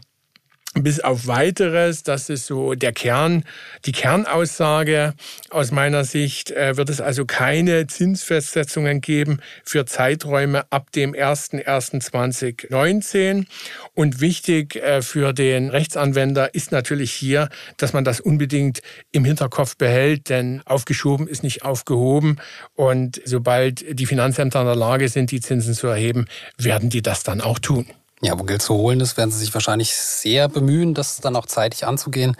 bis 0.74 1.00
auf 1.00 1.26
weiteres, 1.26 2.02
das 2.02 2.28
ist 2.28 2.44
so 2.46 2.74
der 2.74 2.92
Kern, 2.92 3.44
die 3.87 3.92
Kernaussage 3.92 5.14
aus 5.50 5.70
meiner 5.70 6.04
Sicht, 6.04 6.50
äh, 6.50 6.76
wird 6.76 6.90
es 6.90 7.00
also 7.00 7.24
keine 7.24 7.87
Zinsfestsetzungen 7.87 9.00
geben 9.00 9.40
für 9.64 9.87
Zeiträume 9.87 10.70
ab 10.70 10.92
dem 10.92 11.14
01.01.2019. 11.14 13.46
Und 13.94 14.20
wichtig 14.20 14.76
äh, 14.76 15.00
für 15.02 15.33
den 15.33 15.70
Rechtsanwender 15.70 16.54
ist 16.54 16.70
natürlich 16.70 17.12
hier, 17.12 17.48
dass 17.78 17.94
man 17.94 18.04
das 18.04 18.20
unbedingt 18.20 18.83
im 19.11 19.24
Hinterkopf 19.24 19.76
behält, 19.76 20.28
denn 20.28 20.61
aufgeschoben 20.66 21.28
ist 21.28 21.42
nicht 21.42 21.64
aufgehoben. 21.64 22.37
Und 22.74 23.22
sobald 23.24 23.98
die 23.98 24.07
Finanzämter 24.07 24.61
in 24.61 24.66
der 24.66 24.76
Lage 24.76 25.09
sind, 25.09 25.31
die 25.31 25.40
Zinsen 25.40 25.72
zu 25.74 25.87
erheben, 25.87 26.26
werden 26.59 26.90
die 26.90 27.00
das 27.02 27.22
dann 27.22 27.40
auch 27.40 27.59
tun. 27.59 27.87
Ja, 28.20 28.37
wo 28.38 28.42
Geld 28.42 28.62
zu 28.62 28.74
holen 28.74 29.00
ist, 29.00 29.16
werden 29.16 29.31
sie 29.31 29.38
sich 29.38 29.54
wahrscheinlich 29.54 29.94
sehr 29.94 30.48
bemühen, 30.48 30.92
das 30.92 31.20
dann 31.20 31.37
auch 31.37 31.46
zeitig 31.46 31.87
anzugehen. 31.87 32.37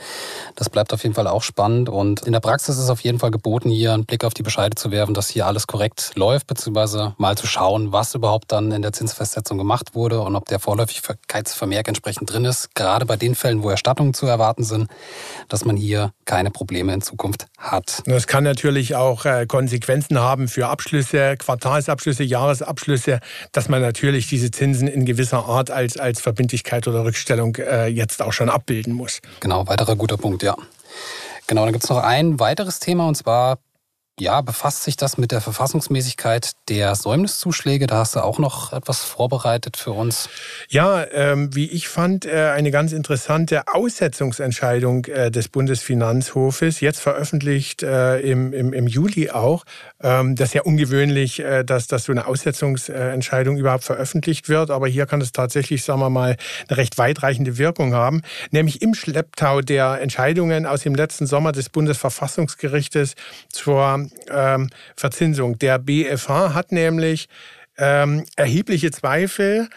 Das 0.57 0.69
bleibt 0.69 0.93
auf 0.93 1.05
jeden 1.05 1.15
Fall 1.15 1.29
auch 1.29 1.43
spannend. 1.45 1.89
Und 1.89 2.23
in 2.23 2.33
der 2.33 2.41
Praxis 2.41 2.79
ist 2.79 2.91
auf 2.91 3.01
jeden 3.01 3.21
Fall 3.21 3.31
geboten, 3.31 3.71
hier 3.71 3.95
einen 3.95 4.05
Blick 4.05 4.25
auf 4.25 4.35
die 4.35 4.43
Bescheide 4.43 4.75
zu 4.75 4.91
werfen, 4.91 5.15
dass 5.15 5.29
hier 5.29 5.47
alles 5.47 5.69
korrekt 5.69 6.13
läuft, 6.17 6.49
beziehungsweise 6.49 7.15
mal 7.17 7.37
zu 7.37 7.47
schauen, 7.47 7.93
was 7.93 8.15
überhaupt 8.17 8.51
dann 8.51 8.73
in 8.73 8.83
der 8.83 8.93
Zinsfestsetzung 8.93 9.57
gemacht 9.57 9.95
wurde 9.95 10.21
und 10.21 10.35
ob 10.35 10.47
der 10.47 10.59
Vorläufigkeitsvermerk 10.59 11.87
entsprechend 11.87 12.33
drin 12.33 12.45
ist. 12.45 12.75
Gerade 12.75 13.07
bei 13.07 13.17
den 13.17 13.37
Fällen, 13.37 13.63
wo 13.63 13.71
Erstattungen 13.71 14.15
zu 14.15 14.27
erwarten 14.27 14.65
sind, 14.65 14.89
dass 15.49 15.65
man 15.65 15.77
hier 15.77 16.13
keine 16.25 16.51
Probleme 16.51 16.93
in 16.93 17.03
Zukunft 17.03 17.47
hat. 17.57 18.03
Das 18.07 18.27
kann 18.27 18.43
natürlich 18.43 18.97
auch 18.97 19.25
äh, 19.25 19.47
Konsequenzen 19.47 20.19
haben 20.19 20.49
für 20.49 20.69
Abschlüsse, 20.69 21.37
Quartalsabschlüsse, 21.37 22.25
Jahresabschlüsse, 22.25 23.21
dass 23.53 23.69
man 23.69 23.81
natürlich 23.81 24.27
diese 24.27 24.51
Zinsen 24.51 24.89
in 24.89 25.05
gewisser 25.05 25.47
Art 25.47 25.68
Art 25.69 25.77
als, 25.77 25.97
als 25.97 26.21
Verbindlichkeit 26.21 26.87
oder 26.89 27.05
Rückstellung 27.05 27.57
äh, 27.57 27.87
jetzt 27.87 28.23
auch 28.23 28.33
schon 28.33 28.49
abbilden 28.49 28.93
muss. 28.93 29.21
Genau, 29.41 29.67
weiterer 29.67 29.97
guter 29.97 30.17
Punkt, 30.17 30.43
ja. 30.43 30.57
Genau, 31.47 31.65
dann 31.65 31.73
gibt 31.73 31.85
es 31.85 31.91
noch 31.91 32.03
ein 32.03 32.41
weiteres 32.41 32.79
Thema 32.79 33.09
und 33.09 33.15
zwar 33.15 33.59
ja, 34.21 34.41
befasst 34.41 34.83
sich 34.83 34.97
das 34.97 35.17
mit 35.17 35.31
der 35.31 35.41
Verfassungsmäßigkeit 35.41 36.53
der 36.69 36.97
Säumniszuschläge? 36.97 37.87
Da 37.87 37.99
hast 37.99 38.17
du 38.17 38.21
auch 38.25 38.41
noch 38.41 38.73
etwas 38.73 39.05
vorbereitet 39.05 39.77
für 39.77 39.93
uns. 39.93 40.29
Ja, 40.69 41.05
ähm, 41.13 41.55
wie 41.55 41.71
ich 41.71 41.89
fand, 41.89 42.27
äh, 42.27 42.51
eine 42.51 42.73
ganz 42.73 42.93
interessante 42.93 43.63
Aussetzungsentscheidung 43.69 45.05
äh, 45.05 45.31
des 45.31 45.49
Bundesfinanzhofes, 45.49 46.81
jetzt 46.81 47.01
veröffentlicht 47.01 47.85
äh, 47.85 48.19
im, 48.19 48.53
im, 48.53 48.73
im 48.73 48.89
Juli 48.89 49.31
auch. 49.31 49.65
Ähm, 50.03 50.37
das 50.37 50.51
ist 50.51 50.55
ja 50.55 50.63
ungewöhnlich, 50.63 51.41
äh, 51.41 51.65
dass, 51.65 51.87
dass 51.87 52.05
so 52.05 52.13
eine 52.13 52.27
Aussetzungsentscheidung 52.27 53.57
überhaupt 53.57 53.85
veröffentlicht 53.85 54.49
wird, 54.49 54.71
aber 54.71 54.87
hier 54.87 55.07
kann 55.07 55.21
es 55.21 55.33
tatsächlich, 55.33 55.83
sagen 55.83 56.01
wir 56.01 56.11
mal, 56.11 56.37
eine 56.69 56.77
recht 56.77 56.99
weitreichende 56.99 57.59
Wirkung 57.59 57.95
haben. 57.95 58.23
Nämlich 58.51 58.83
im 58.83 58.95
Schlepptau 58.95 59.61
der 59.61 60.01
Entscheidungen 60.01 60.67
aus 60.67 60.83
dem 60.83 60.95
letzten 60.95 61.27
Sommer 61.27 61.53
des 61.53 61.69
Bundesverfassungsgerichtes 61.69 63.15
zur 63.49 64.09
ähm, 64.31 64.71
Verzinsung. 64.97 65.59
Der 65.59 65.79
BFH 65.79 66.55
hat 66.55 66.73
nämlich 66.73 67.29
ähm, 67.77 68.25
erhebliche 68.37 68.91
Zweifel 68.91 69.69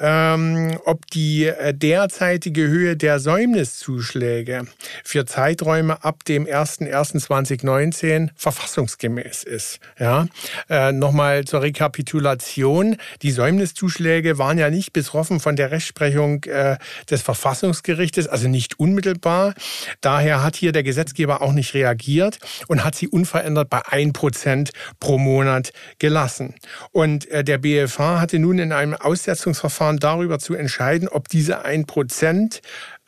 ähm, 0.00 0.78
ob 0.84 1.06
die 1.10 1.46
äh, 1.46 1.72
derzeitige 1.72 2.66
Höhe 2.66 2.96
der 2.96 3.20
Säumniszuschläge 3.20 4.66
für 5.04 5.24
Zeiträume 5.24 6.02
ab 6.04 6.24
dem 6.24 6.46
01.01.2019 6.46 8.30
verfassungsgemäß 8.34 9.44
ist. 9.44 9.78
Ja? 9.98 10.26
Äh, 10.68 10.92
Nochmal 10.92 11.44
zur 11.44 11.62
Rekapitulation. 11.62 12.96
Die 13.22 13.30
Säumniszuschläge 13.30 14.38
waren 14.38 14.58
ja 14.58 14.68
nicht 14.70 14.92
betroffen 14.92 15.38
von 15.38 15.54
der 15.54 15.70
Rechtsprechung 15.70 16.42
äh, 16.44 16.76
des 17.08 17.22
Verfassungsgerichtes, 17.22 18.26
also 18.26 18.48
nicht 18.48 18.80
unmittelbar. 18.80 19.54
Daher 20.00 20.42
hat 20.42 20.56
hier 20.56 20.72
der 20.72 20.82
Gesetzgeber 20.82 21.40
auch 21.40 21.52
nicht 21.52 21.74
reagiert 21.74 22.38
und 22.66 22.84
hat 22.84 22.96
sie 22.96 23.06
unverändert 23.06 23.70
bei 23.70 23.80
1% 23.80 24.70
pro 24.98 25.18
Monat 25.18 25.72
gelassen. 25.98 26.54
Und 26.90 27.30
äh, 27.30 27.44
der 27.44 27.58
BFH 27.58 28.20
hatte 28.20 28.40
nun 28.40 28.58
in 28.58 28.72
einem 28.72 28.94
Aussetzungsverfahren 28.94 29.83
Gerichtsverfahren 29.84 29.98
darüber 29.98 30.38
zu 30.38 30.54
entscheiden, 30.54 31.08
ob 31.08 31.28
diese 31.28 31.64
1% 31.64 32.60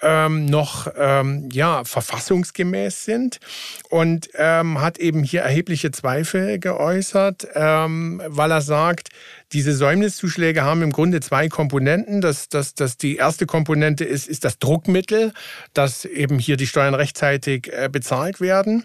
ähm, 0.02 0.46
noch 0.46 0.88
ähm, 0.96 1.48
ja, 1.52 1.84
verfassungsgemäß 1.84 3.04
sind 3.04 3.40
und 3.88 4.28
ähm, 4.34 4.80
hat 4.80 4.98
eben 4.98 5.22
hier 5.22 5.42
erhebliche 5.42 5.90
Zweifel 5.90 6.58
geäußert, 6.58 7.48
ähm, 7.54 8.20
weil 8.26 8.50
er 8.50 8.60
sagt, 8.60 9.08
diese 9.52 9.74
Säumniszuschläge 9.74 10.62
haben 10.62 10.82
im 10.82 10.92
Grunde 10.92 11.20
zwei 11.20 11.48
Komponenten. 11.48 12.20
Das, 12.20 12.48
das, 12.48 12.74
das 12.74 12.98
die 12.98 13.16
erste 13.16 13.46
Komponente 13.46 14.04
ist, 14.04 14.26
ist 14.26 14.44
das 14.44 14.58
Druckmittel, 14.58 15.32
dass 15.72 16.04
eben 16.04 16.38
hier 16.38 16.56
die 16.56 16.66
Steuern 16.66 16.94
rechtzeitig 16.94 17.72
äh, 17.72 17.88
bezahlt 17.90 18.40
werden. 18.40 18.84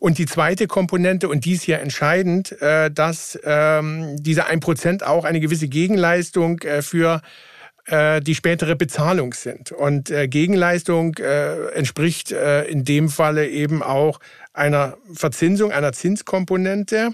Und 0.00 0.18
die 0.18 0.26
zweite 0.26 0.66
Komponente, 0.66 1.28
und 1.28 1.44
die 1.44 1.52
ist 1.52 1.62
hier 1.62 1.80
entscheidend, 1.80 2.60
äh, 2.62 2.90
dass 2.90 3.38
ähm, 3.44 4.16
diese 4.18 4.46
1% 4.46 5.04
auch 5.04 5.24
eine 5.24 5.40
gewisse 5.40 5.68
Gegenleistung 5.68 6.60
äh, 6.60 6.82
für 6.82 7.20
äh, 7.88 8.20
die 8.20 8.34
spätere 8.34 8.76
Bezahlung 8.76 9.34
sind. 9.34 9.72
Und 9.72 10.10
äh, 10.10 10.28
Gegenleistung 10.28 11.16
äh, 11.16 11.70
entspricht 11.70 12.32
äh, 12.32 12.64
in 12.64 12.84
dem 12.84 13.08
Falle 13.08 13.48
eben 13.48 13.82
auch 13.82 14.20
einer 14.52 14.96
Verzinsung, 15.12 15.72
einer 15.72 15.92
Zinskomponente. 15.92 17.12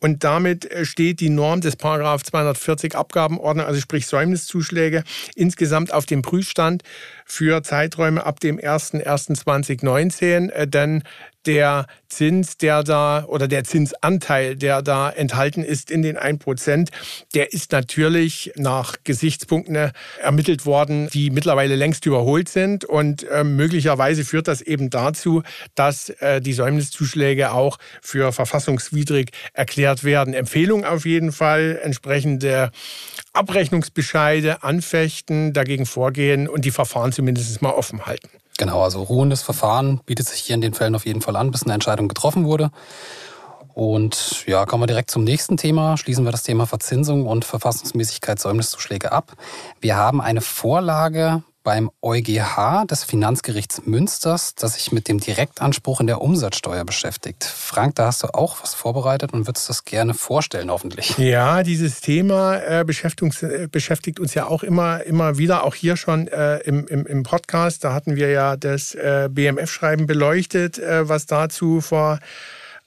Und 0.00 0.24
damit 0.24 0.70
äh, 0.70 0.84
steht 0.84 1.20
die 1.20 1.30
Norm 1.30 1.60
des 1.60 1.76
Paragraph 1.76 2.22
240 2.22 2.96
Abgabenordnung, 2.96 3.64
also 3.64 3.80
sprich 3.80 4.06
Säumniszuschläge, 4.06 5.04
insgesamt 5.34 5.92
auf 5.92 6.06
dem 6.06 6.22
Prüfstand 6.22 6.82
für 7.24 7.62
Zeiträume 7.62 8.26
ab 8.26 8.40
dem 8.40 8.58
01.01.2019. 8.58 10.50
Äh, 10.50 10.66
denn 10.66 11.02
der 11.46 11.86
Zins, 12.08 12.56
der 12.56 12.82
da 12.82 13.24
oder 13.24 13.48
der 13.48 13.64
Zinsanteil, 13.64 14.56
der 14.56 14.82
da 14.82 15.10
enthalten 15.10 15.62
ist 15.62 15.90
in 15.90 16.02
den 16.02 16.18
1%, 16.18 16.88
der 17.34 17.52
ist 17.52 17.72
natürlich 17.72 18.52
nach 18.56 18.96
Gesichtspunkten 19.04 19.92
ermittelt 20.20 20.66
worden, 20.66 21.08
die 21.12 21.30
mittlerweile 21.30 21.76
längst 21.76 22.04
überholt 22.06 22.48
sind. 22.48 22.84
Und 22.84 23.26
äh, 23.28 23.44
möglicherweise 23.44 24.24
führt 24.24 24.48
das 24.48 24.60
eben 24.60 24.90
dazu, 24.90 25.42
dass 25.74 26.10
äh, 26.10 26.40
die 26.40 26.52
Säumniszuschläge 26.52 27.52
auch 27.52 27.78
für 28.02 28.32
verfassungswidrig 28.32 29.30
erklärt 29.52 30.04
werden. 30.04 30.34
Empfehlung 30.34 30.84
auf 30.84 31.06
jeden 31.06 31.32
Fall, 31.32 31.80
entsprechende 31.82 32.70
Abrechnungsbescheide 33.32 34.62
anfechten, 34.62 35.52
dagegen 35.52 35.86
vorgehen 35.86 36.48
und 36.48 36.64
die 36.64 36.70
Verfahren 36.70 37.12
zumindest 37.12 37.62
mal 37.62 37.70
offen 37.70 38.06
halten. 38.06 38.28
Genau, 38.58 38.82
also 38.82 39.02
ruhendes 39.02 39.42
Verfahren 39.42 40.00
bietet 40.04 40.28
sich 40.28 40.40
hier 40.40 40.54
in 40.54 40.60
den 40.60 40.74
Fällen 40.74 40.94
auf 40.94 41.06
jeden 41.06 41.22
Fall 41.22 41.36
an, 41.36 41.50
bis 41.50 41.62
eine 41.62 41.74
Entscheidung 41.74 42.08
getroffen 42.08 42.44
wurde. 42.44 42.70
Und 43.72 44.44
ja, 44.46 44.66
kommen 44.66 44.82
wir 44.82 44.86
direkt 44.86 45.10
zum 45.10 45.24
nächsten 45.24 45.56
Thema. 45.56 45.96
Schließen 45.96 46.24
wir 46.24 46.32
das 46.32 46.42
Thema 46.42 46.66
Verzinsung 46.66 47.26
und 47.26 47.44
Verfassungsmäßigkeit 47.44 48.38
Säumniszuschläge 48.38 49.12
ab. 49.12 49.32
Wir 49.80 49.96
haben 49.96 50.20
eine 50.20 50.40
Vorlage 50.40 51.42
beim 51.62 51.90
EuGH 52.02 52.86
des 52.86 53.04
Finanzgerichts 53.04 53.82
Münsters, 53.84 54.54
das 54.54 54.74
sich 54.74 54.92
mit 54.92 55.08
dem 55.08 55.20
Direktanspruch 55.20 56.00
in 56.00 56.06
der 56.06 56.20
Umsatzsteuer 56.20 56.84
beschäftigt. 56.84 57.44
Frank, 57.44 57.96
da 57.96 58.06
hast 58.06 58.22
du 58.22 58.28
auch 58.34 58.62
was 58.62 58.74
vorbereitet 58.74 59.32
und 59.32 59.46
würdest 59.46 59.68
das 59.68 59.84
gerne 59.84 60.14
vorstellen, 60.14 60.70
hoffentlich. 60.70 61.18
Ja, 61.18 61.62
dieses 61.62 62.00
Thema 62.00 62.56
äh, 62.56 62.84
beschäftigt, 62.84 63.42
äh, 63.42 63.68
beschäftigt, 63.70 64.20
uns 64.20 64.34
ja 64.34 64.46
auch 64.46 64.62
immer, 64.62 65.04
immer 65.04 65.38
wieder, 65.38 65.64
auch 65.64 65.74
hier 65.74 65.96
schon 65.96 66.28
äh, 66.28 66.58
im, 66.58 66.86
im, 66.86 67.06
im, 67.06 67.22
Podcast. 67.22 67.84
Da 67.84 67.92
hatten 67.92 68.16
wir 68.16 68.30
ja 68.30 68.56
das 68.56 68.94
äh, 68.94 69.28
BMF-Schreiben 69.30 70.06
beleuchtet, 70.06 70.78
äh, 70.78 71.08
was 71.08 71.26
dazu 71.26 71.80
vor 71.80 72.18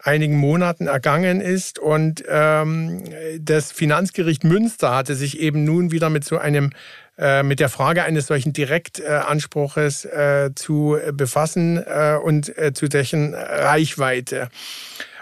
einigen 0.03 0.37
Monaten 0.37 0.87
ergangen 0.87 1.41
ist. 1.41 1.79
Und 1.79 2.23
ähm, 2.27 3.03
das 3.39 3.71
Finanzgericht 3.71 4.43
Münster 4.43 4.95
hatte 4.95 5.15
sich 5.15 5.39
eben 5.39 5.63
nun 5.63 5.91
wieder 5.91 6.09
mit 6.09 6.23
so 6.23 6.37
einem 6.37 6.71
äh, 7.17 7.43
mit 7.43 7.59
der 7.59 7.69
Frage 7.69 8.03
eines 8.03 8.27
solchen 8.27 8.53
Direktanspruches 8.53 10.05
äh, 10.05 10.49
zu 10.55 10.97
befassen 11.13 11.77
äh, 11.77 12.17
und 12.21 12.57
äh, 12.57 12.73
zu 12.73 12.87
dessen 12.87 13.33
Reichweite. 13.33 14.49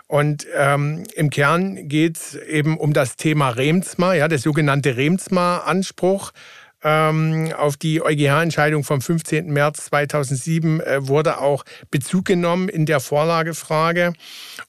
Und 0.07 0.45
ähm, 0.55 1.03
im 1.15 1.29
Kern 1.29 1.87
geht 1.87 2.17
es 2.17 2.35
eben 2.35 2.77
um 2.77 2.91
das 2.91 3.15
Thema 3.15 3.49
Remsma, 3.49 4.13
ja, 4.13 4.27
der 4.27 4.39
sogenannte 4.39 4.97
Remsma-Anspruch. 4.97 6.31
Ähm, 6.83 7.53
auf 7.57 7.77
die 7.77 8.01
EuGH-Entscheidung 8.01 8.83
vom 8.83 9.01
15. 9.01 9.47
März 9.47 9.85
2007 9.85 10.79
äh, 10.79 11.07
wurde 11.07 11.39
auch 11.39 11.63
Bezug 11.89 12.25
genommen 12.25 12.69
in 12.69 12.85
der 12.85 12.99
Vorlagefrage. 12.99 14.13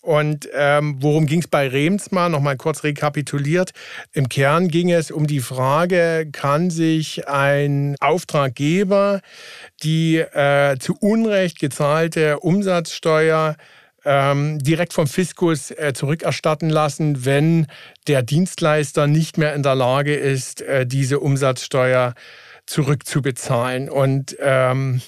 Und 0.00 0.48
ähm, 0.54 0.96
worum 1.00 1.26
ging 1.26 1.40
es 1.40 1.48
bei 1.48 1.68
Remsmar? 1.68 2.28
Nochmal 2.28 2.56
kurz 2.56 2.84
rekapituliert. 2.84 3.72
Im 4.12 4.28
Kern 4.28 4.68
ging 4.68 4.90
es 4.90 5.10
um 5.10 5.26
die 5.26 5.40
Frage, 5.40 6.28
kann 6.32 6.70
sich 6.70 7.28
ein 7.28 7.96
Auftraggeber 8.00 9.20
die 9.82 10.18
äh, 10.18 10.78
zu 10.78 10.96
Unrecht 10.98 11.58
gezahlte 11.58 12.40
Umsatzsteuer 12.40 13.56
ähm, 14.04 14.58
direkt 14.58 14.92
vom 14.92 15.06
Fiskus 15.06 15.70
äh, 15.70 15.92
zurückerstatten 15.94 16.70
lassen, 16.70 17.24
wenn 17.24 17.66
der 18.08 18.22
Dienstleister 18.22 19.06
nicht 19.06 19.38
mehr 19.38 19.54
in 19.54 19.62
der 19.62 19.74
Lage 19.74 20.14
ist, 20.14 20.62
äh, 20.62 20.86
diese 20.86 21.20
Umsatzsteuer 21.20 22.14
zurückzubezahlen. 22.66 23.88
Und 23.88 24.36
ähm, 24.40 25.02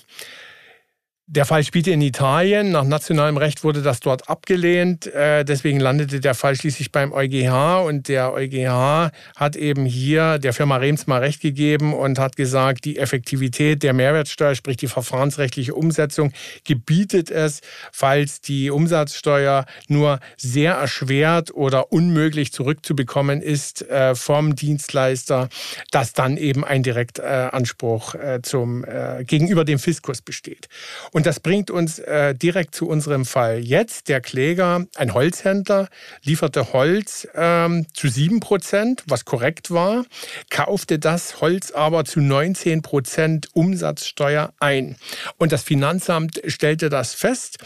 der 1.27 1.47
Fall 1.47 1.65
spielte 1.65 1.91
in 1.91 2.03
Italien. 2.03 2.71
Nach 2.71 2.85
nationalem 2.85 3.39
Recht 3.39 3.65
wurde 3.65 3.81
das 3.81 4.01
dort 4.01 4.29
abgelehnt. 4.29 5.07
Äh, 5.07 5.45
deswegen 5.45 5.81
landete 5.81 6.21
der 6.21 6.35
Fall 6.35 6.55
schließlich 6.55 6.93
beim 6.93 7.13
EuGH. 7.13 7.87
Und 7.87 8.09
der 8.09 8.35
EuGH 8.35 9.11
hat 9.35 9.57
eben 9.57 9.87
hier 9.87 10.39
der 10.39 10.53
Firma 10.53 10.77
Rems 10.77 11.07
mal 11.07 11.21
Recht 11.21 11.41
gegeben 11.41 11.95
und 11.95 12.19
hat 12.19 12.37
gesagt, 12.37 12.85
die 12.85 12.99
Effektivität 12.99 13.83
der 13.83 13.95
Mehrwertsteuer, 13.95 14.55
sprich 14.55 14.77
die 14.77 14.87
verfahrensrechtliche 14.87 15.75
Umsetzung, 15.75 16.33
gebietet 16.65 17.31
es, 17.31 17.63
falls 17.91 18.43
die 18.43 18.71
Umsatzsteuer 18.71 19.65
nur 19.89 20.21
sehr 20.37 20.75
erschwert 20.75 21.55
oder 21.55 21.91
unmöglich 21.91 22.53
zurückzubekommen 22.53 23.41
ist 23.41 23.89
äh, 23.89 24.15
vom 24.15 24.57
Dienstleister, 24.57 25.49
dass 25.91 26.13
dann 26.13 26.37
eben 26.37 26.65
ein 26.65 26.83
Direktanspruch 26.83 28.15
äh, 28.15 28.41
zum, 28.43 28.85
gegenüber 29.21 29.65
dem 29.65 29.79
Fiskus 29.79 30.21
besteht. 30.21 30.69
Und 31.15 31.27
das 31.27 31.39
bringt 31.39 31.71
uns 31.71 32.01
äh, 32.01 32.35
direkt 32.35 32.75
zu 32.75 32.89
unserem 32.89 33.25
Fall. 33.25 33.61
Jetzt 33.61 34.09
der 34.09 34.21
Kläger, 34.21 34.85
ein 34.97 35.15
Holzhändler, 35.15 35.89
lieferte 36.25 36.73
Holz 36.73 37.29
ähm, 37.37 37.87
zu 37.95 38.09
7 38.09 38.41
Prozent, 38.41 39.05
was 39.07 39.25
korrekt 39.25 39.71
war, 39.71 40.07
kaufte 40.51 40.99
das 40.99 41.41
Holz 41.41 41.71
aber 41.71 42.05
zu 42.05 42.19
19 42.19 42.83
Prozent 42.83 43.49
Umsatzsteuer 43.53 44.53
ein. 44.59 44.97
Und 45.39 45.53
das 45.53 45.63
Finanzamt 45.63 46.43
stellte 46.49 46.89
das 46.89 47.15
fest 47.15 47.59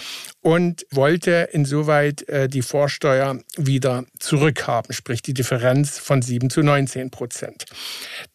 und 0.42 0.86
wollte 0.90 1.48
insoweit 1.52 2.28
äh, 2.28 2.48
die 2.48 2.62
Vorsteuer 2.62 3.38
wieder 3.56 4.04
zurückhaben, 4.18 4.92
sprich 4.92 5.22
die 5.22 5.34
Differenz 5.34 5.98
von 5.98 6.20
7 6.20 6.50
zu 6.50 6.62
19 6.62 7.10
Prozent. 7.10 7.64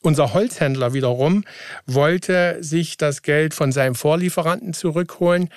Unser 0.01 0.33
Holzhändler 0.33 0.93
wiederum 0.93 1.45
wollte 1.85 2.57
sich 2.61 2.97
das 2.97 3.21
Geld 3.21 3.53
von 3.53 3.71
seinem 3.71 3.95
Vorlieferanten 3.95 4.73
zurückholen. 5.03 5.49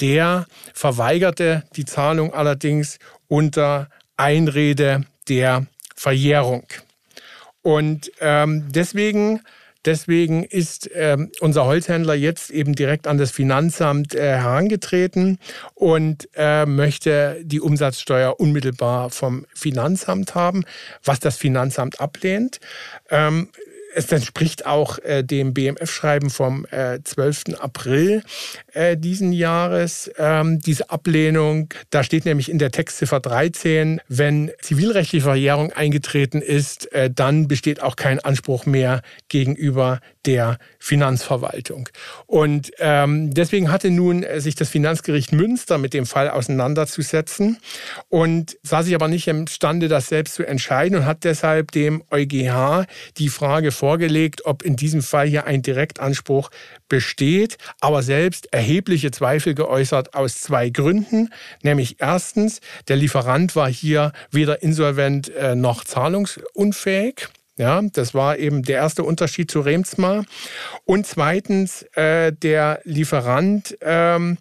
Der 0.00 0.46
verweigerte 0.72 1.62
die 1.76 1.84
Zahlung 1.84 2.34
allerdings 2.34 2.98
unter 3.28 3.88
Einrede 4.16 5.04
der 5.28 5.66
Verjährung. 5.94 6.66
Und 7.62 8.10
ähm, 8.20 8.72
deswegen 8.72 9.40
Deswegen 9.86 10.44
ist 10.44 10.90
äh, 10.92 11.18
unser 11.40 11.66
Holzhändler 11.66 12.14
jetzt 12.14 12.50
eben 12.50 12.74
direkt 12.74 13.06
an 13.06 13.18
das 13.18 13.30
Finanzamt 13.30 14.14
äh, 14.14 14.38
herangetreten 14.38 15.38
und 15.74 16.26
äh, 16.36 16.64
möchte 16.64 17.38
die 17.42 17.60
Umsatzsteuer 17.60 18.40
unmittelbar 18.40 19.10
vom 19.10 19.44
Finanzamt 19.54 20.34
haben, 20.34 20.64
was 21.04 21.20
das 21.20 21.36
Finanzamt 21.36 22.00
ablehnt. 22.00 22.60
Ähm, 23.10 23.50
es 23.94 24.10
entspricht 24.10 24.66
auch 24.66 24.98
äh, 24.98 25.22
dem 25.22 25.54
BMF-Schreiben 25.54 26.30
vom 26.30 26.66
äh, 26.70 27.00
12. 27.02 27.60
April 27.60 28.22
äh, 28.72 28.96
diesen 28.96 29.32
Jahres. 29.32 30.10
Ähm, 30.18 30.60
diese 30.60 30.90
Ablehnung, 30.90 31.72
da 31.90 32.02
steht 32.02 32.24
nämlich 32.24 32.50
in 32.50 32.58
der 32.58 32.70
Textziffer 32.70 33.20
13, 33.20 34.00
wenn 34.08 34.50
zivilrechtliche 34.60 35.24
Verjährung 35.24 35.72
eingetreten 35.72 36.42
ist, 36.42 36.92
äh, 36.92 37.10
dann 37.10 37.48
besteht 37.48 37.82
auch 37.82 37.96
kein 37.96 38.20
Anspruch 38.20 38.66
mehr 38.66 39.02
gegenüber 39.28 40.00
der 40.26 40.58
Finanzverwaltung. 40.78 41.88
Und 42.26 42.70
ähm, 42.78 43.32
deswegen 43.32 43.70
hatte 43.70 43.90
nun 43.90 44.22
äh, 44.22 44.40
sich 44.40 44.54
das 44.54 44.68
Finanzgericht 44.68 45.32
Münster 45.32 45.78
mit 45.78 45.94
dem 45.94 46.06
Fall 46.06 46.30
auseinanderzusetzen 46.30 47.58
und 48.08 48.56
sah 48.62 48.82
sich 48.82 48.94
aber 48.94 49.08
nicht 49.08 49.28
imstande, 49.28 49.88
das 49.88 50.08
selbst 50.08 50.34
zu 50.34 50.46
entscheiden 50.46 50.98
und 50.98 51.04
hat 51.06 51.24
deshalb 51.24 51.72
dem 51.72 52.02
EuGH 52.10 52.86
die 53.16 53.28
Frage 53.28 53.72
vorgelegt, 53.72 54.44
ob 54.46 54.62
in 54.62 54.76
diesem 54.76 55.02
Fall 55.02 55.26
hier 55.26 55.46
ein 55.46 55.62
Direktanspruch 55.62 56.50
besteht, 56.88 57.58
aber 57.80 58.02
selbst 58.02 58.52
erhebliche 58.52 59.10
Zweifel 59.10 59.54
geäußert 59.54 60.14
aus 60.14 60.40
zwei 60.40 60.70
Gründen. 60.70 61.30
Nämlich 61.62 61.96
erstens, 61.98 62.60
der 62.88 62.96
Lieferant 62.96 63.56
war 63.56 63.68
hier 63.68 64.12
weder 64.30 64.62
insolvent 64.62 65.28
äh, 65.34 65.54
noch 65.54 65.84
zahlungsunfähig. 65.84 67.28
Ja, 67.56 67.80
das 67.92 68.14
war 68.14 68.36
eben 68.36 68.64
der 68.64 68.78
erste 68.78 69.04
Unterschied 69.04 69.48
zu 69.48 69.60
Remsmar. 69.60 70.24
Und 70.84 71.06
zweitens, 71.06 71.82
äh, 71.94 72.32
der 72.32 72.80
Lieferant, 72.82 73.78
ähm, 73.80 74.38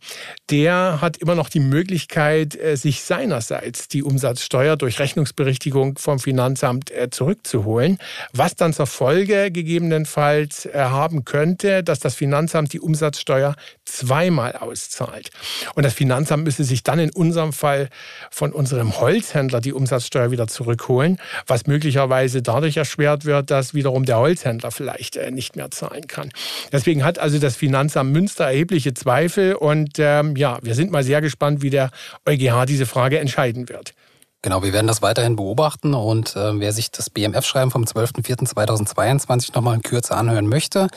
der 0.49 0.99
hat 0.99 1.17
immer 1.17 1.35
noch 1.35 1.49
die 1.49 1.59
Möglichkeit, 1.59 2.55
äh, 2.55 2.75
sich 2.75 3.03
seinerseits 3.03 3.87
die 3.87 4.01
Umsatzsteuer 4.01 4.77
durch 4.77 4.97
Rechnungsberichtigung 4.97 5.99
vom 5.99 6.17
Finanzamt 6.17 6.89
äh, 6.89 7.11
zurückzuholen, 7.11 7.99
was 8.31 8.55
dann 8.55 8.73
zur 8.73 8.87
Folge 8.87 9.51
gegebenenfalls 9.51 10.65
äh, 10.65 10.71
haben 10.73 11.23
könnte, 11.23 11.83
dass 11.83 11.99
das 11.99 12.15
Finanzamt 12.15 12.73
die 12.73 12.79
Umsatzsteuer 12.79 13.55
zweimal 13.85 14.53
auszahlt. 14.53 15.29
Und 15.75 15.83
das 15.83 15.93
Finanzamt 15.93 16.45
müsste 16.45 16.63
sich 16.63 16.81
dann 16.81 16.97
in 16.97 17.11
unserem 17.11 17.53
Fall 17.53 17.89
von 18.31 18.51
unserem 18.53 18.99
Holzhändler 18.99 19.61
die 19.61 19.73
Umsatzsteuer 19.73 20.31
wieder 20.31 20.47
zurückholen, 20.47 21.19
was 21.45 21.67
möglicherweise 21.67 22.41
dadurch 22.41 22.77
erschwert 22.77 23.02
erschwert 23.03 23.25
wird, 23.25 23.51
dass 23.51 23.73
wiederum 23.73 24.05
der 24.05 24.17
Holzhändler 24.17 24.71
vielleicht 24.71 25.17
äh, 25.17 25.31
nicht 25.31 25.55
mehr 25.55 25.71
zahlen 25.71 26.07
kann. 26.07 26.31
Deswegen 26.71 27.03
hat 27.03 27.19
also 27.19 27.37
das 27.39 27.55
Finanzamt 27.55 28.11
Münster 28.11 28.45
erhebliche 28.45 28.93
Zweifel 28.93 29.55
und 29.55 29.99
ähm, 29.99 30.35
ja, 30.35 30.59
wir 30.61 30.75
sind 30.75 30.91
mal 30.91 31.03
sehr 31.03 31.21
gespannt, 31.21 31.61
wie 31.61 31.69
der 31.69 31.91
EuGH 32.25 32.65
diese 32.65 32.85
Frage 32.85 33.19
entscheiden 33.19 33.69
wird. 33.69 33.93
Genau, 34.41 34.61
wir 34.61 34.73
werden 34.73 34.87
das 34.87 35.01
weiterhin 35.01 35.37
beobachten 35.37 35.93
und 35.93 36.35
äh, 36.35 36.59
wer 36.59 36.73
sich 36.73 36.91
das 36.91 37.09
BMF-Schreiben 37.09 37.71
vom 37.71 37.83
12.04.2022 37.83 39.55
nochmal 39.55 39.75
in 39.75 39.81
Kürze 39.83 40.15
anhören 40.15 40.47
möchte, 40.47 40.87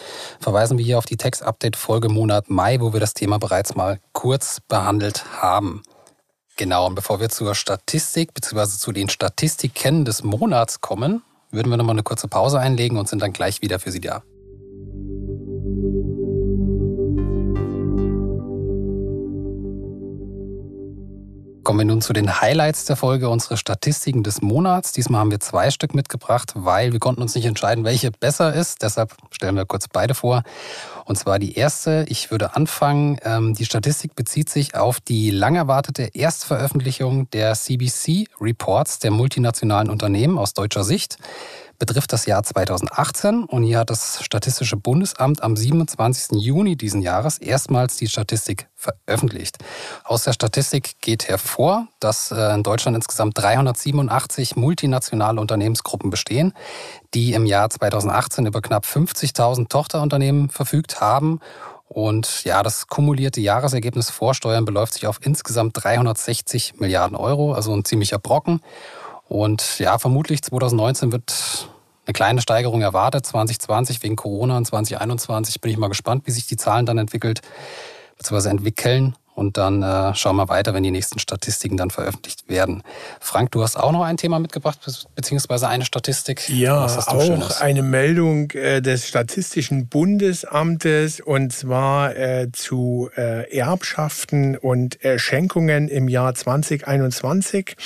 verweisen 0.40 0.78
wir 0.78 0.84
hier 0.84 0.98
auf 0.98 1.06
die 1.06 1.16
Text-Update-Folge 1.16 2.08
Monat 2.08 2.50
Mai, 2.50 2.80
wo 2.80 2.92
wir 2.92 2.98
das 2.98 3.14
Thema 3.14 3.38
bereits 3.38 3.76
mal 3.76 4.00
kurz 4.12 4.60
behandelt 4.68 5.24
haben. 5.40 5.82
Genau, 6.56 6.86
und 6.86 6.96
bevor 6.96 7.20
wir 7.20 7.28
zur 7.28 7.54
Statistik 7.54 8.34
bzw. 8.34 8.78
zu 8.78 8.90
den 8.90 9.08
Statistiken 9.08 10.04
des 10.04 10.24
Monats 10.24 10.80
kommen, 10.80 11.22
würden 11.56 11.70
wir 11.70 11.76
nochmal 11.76 11.94
eine 11.94 12.02
kurze 12.02 12.28
Pause 12.28 12.60
einlegen 12.60 12.98
und 12.98 13.08
sind 13.08 13.20
dann 13.22 13.32
gleich 13.32 13.62
wieder 13.62 13.80
für 13.80 13.90
Sie 13.90 14.00
da. 14.00 14.22
Kommen 21.66 21.80
wir 21.80 21.86
nun 21.86 22.00
zu 22.00 22.12
den 22.12 22.40
Highlights 22.40 22.84
der 22.84 22.94
Folge, 22.94 23.28
unsere 23.28 23.56
Statistiken 23.56 24.22
des 24.22 24.40
Monats. 24.40 24.92
Diesmal 24.92 25.18
haben 25.18 25.32
wir 25.32 25.40
zwei 25.40 25.72
Stück 25.72 25.96
mitgebracht, 25.96 26.52
weil 26.54 26.92
wir 26.92 27.00
konnten 27.00 27.22
uns 27.22 27.34
nicht 27.34 27.44
entscheiden, 27.44 27.82
welche 27.82 28.12
besser 28.12 28.54
ist. 28.54 28.82
Deshalb 28.82 29.16
stellen 29.32 29.56
wir 29.56 29.64
kurz 29.64 29.88
beide 29.88 30.14
vor. 30.14 30.44
Und 31.06 31.16
zwar 31.18 31.40
die 31.40 31.56
erste, 31.56 32.06
ich 32.08 32.30
würde 32.30 32.54
anfangen. 32.54 33.18
Ähm, 33.24 33.54
die 33.54 33.64
Statistik 33.64 34.14
bezieht 34.14 34.48
sich 34.48 34.76
auf 34.76 35.00
die 35.00 35.30
lang 35.30 35.56
erwartete 35.56 36.04
Erstveröffentlichung 36.14 37.28
der 37.30 37.54
CBC 37.54 38.28
Reports 38.40 39.00
der 39.00 39.10
multinationalen 39.10 39.90
Unternehmen 39.90 40.38
aus 40.38 40.54
deutscher 40.54 40.84
Sicht 40.84 41.18
betrifft 41.78 42.12
das 42.12 42.26
Jahr 42.26 42.42
2018 42.42 43.44
und 43.44 43.62
hier 43.62 43.78
hat 43.78 43.90
das 43.90 44.22
Statistische 44.22 44.76
Bundesamt 44.76 45.42
am 45.42 45.56
27. 45.56 46.40
Juni 46.40 46.76
diesen 46.76 47.02
Jahres 47.02 47.38
erstmals 47.38 47.96
die 47.96 48.08
Statistik 48.08 48.68
veröffentlicht. 48.74 49.58
Aus 50.04 50.24
der 50.24 50.32
Statistik 50.32 51.00
geht 51.00 51.28
hervor, 51.28 51.88
dass 52.00 52.30
äh, 52.30 52.54
in 52.54 52.62
Deutschland 52.62 52.96
insgesamt 52.96 53.38
387 53.38 54.56
multinationale 54.56 55.40
Unternehmensgruppen 55.40 56.10
bestehen, 56.10 56.52
die 57.14 57.32
im 57.32 57.46
Jahr 57.46 57.70
2018 57.70 58.46
über 58.46 58.60
knapp 58.60 58.84
50.000 58.84 59.68
Tochterunternehmen 59.68 60.50
verfügt 60.50 61.00
haben 61.00 61.40
und 61.88 62.44
ja, 62.44 62.62
das 62.62 62.88
kumulierte 62.88 63.40
Jahresergebnis 63.40 64.10
vor 64.10 64.34
Steuern 64.34 64.64
beläuft 64.64 64.94
sich 64.94 65.06
auf 65.06 65.18
insgesamt 65.22 65.82
360 65.82 66.80
Milliarden 66.80 67.16
Euro, 67.16 67.52
also 67.52 67.72
ein 67.72 67.84
ziemlicher 67.84 68.18
Brocken. 68.18 68.60
Und 69.28 69.78
ja, 69.78 69.98
vermutlich 69.98 70.42
2019 70.42 71.12
wird 71.12 71.68
eine 72.06 72.12
kleine 72.12 72.40
Steigerung 72.40 72.82
erwartet. 72.82 73.26
2020 73.26 74.02
wegen 74.02 74.16
Corona 74.16 74.56
und 74.56 74.64
2021 74.64 75.60
bin 75.60 75.70
ich 75.72 75.76
mal 75.76 75.88
gespannt, 75.88 76.26
wie 76.26 76.30
sich 76.30 76.46
die 76.46 76.56
Zahlen 76.56 76.86
dann 76.86 76.98
entwickelt, 76.98 77.40
beziehungsweise 78.16 78.50
entwickeln. 78.50 79.16
Und 79.36 79.58
dann 79.58 79.82
äh, 79.82 80.14
schauen 80.14 80.36
wir 80.36 80.48
weiter, 80.48 80.72
wenn 80.72 80.82
die 80.82 80.90
nächsten 80.90 81.18
Statistiken 81.18 81.76
dann 81.76 81.90
veröffentlicht 81.90 82.48
werden. 82.48 82.82
Frank, 83.20 83.50
du 83.50 83.62
hast 83.62 83.76
auch 83.76 83.92
noch 83.92 84.02
ein 84.02 84.16
Thema 84.16 84.38
mitgebracht, 84.38 84.78
beziehungsweise 85.14 85.68
eine 85.68 85.84
Statistik. 85.84 86.48
Ja, 86.48 86.86
auch 86.86 87.22
Schönes? 87.22 87.60
eine 87.60 87.82
Meldung 87.82 88.50
äh, 88.52 88.80
des 88.80 89.06
Statistischen 89.06 89.88
Bundesamtes 89.88 91.20
und 91.20 91.52
zwar 91.52 92.16
äh, 92.16 92.50
zu 92.50 93.10
äh, 93.14 93.54
Erbschaften 93.54 94.56
und 94.56 95.04
äh, 95.04 95.18
Schenkungen 95.18 95.88
im 95.88 96.08
Jahr 96.08 96.34
2021. 96.34 97.76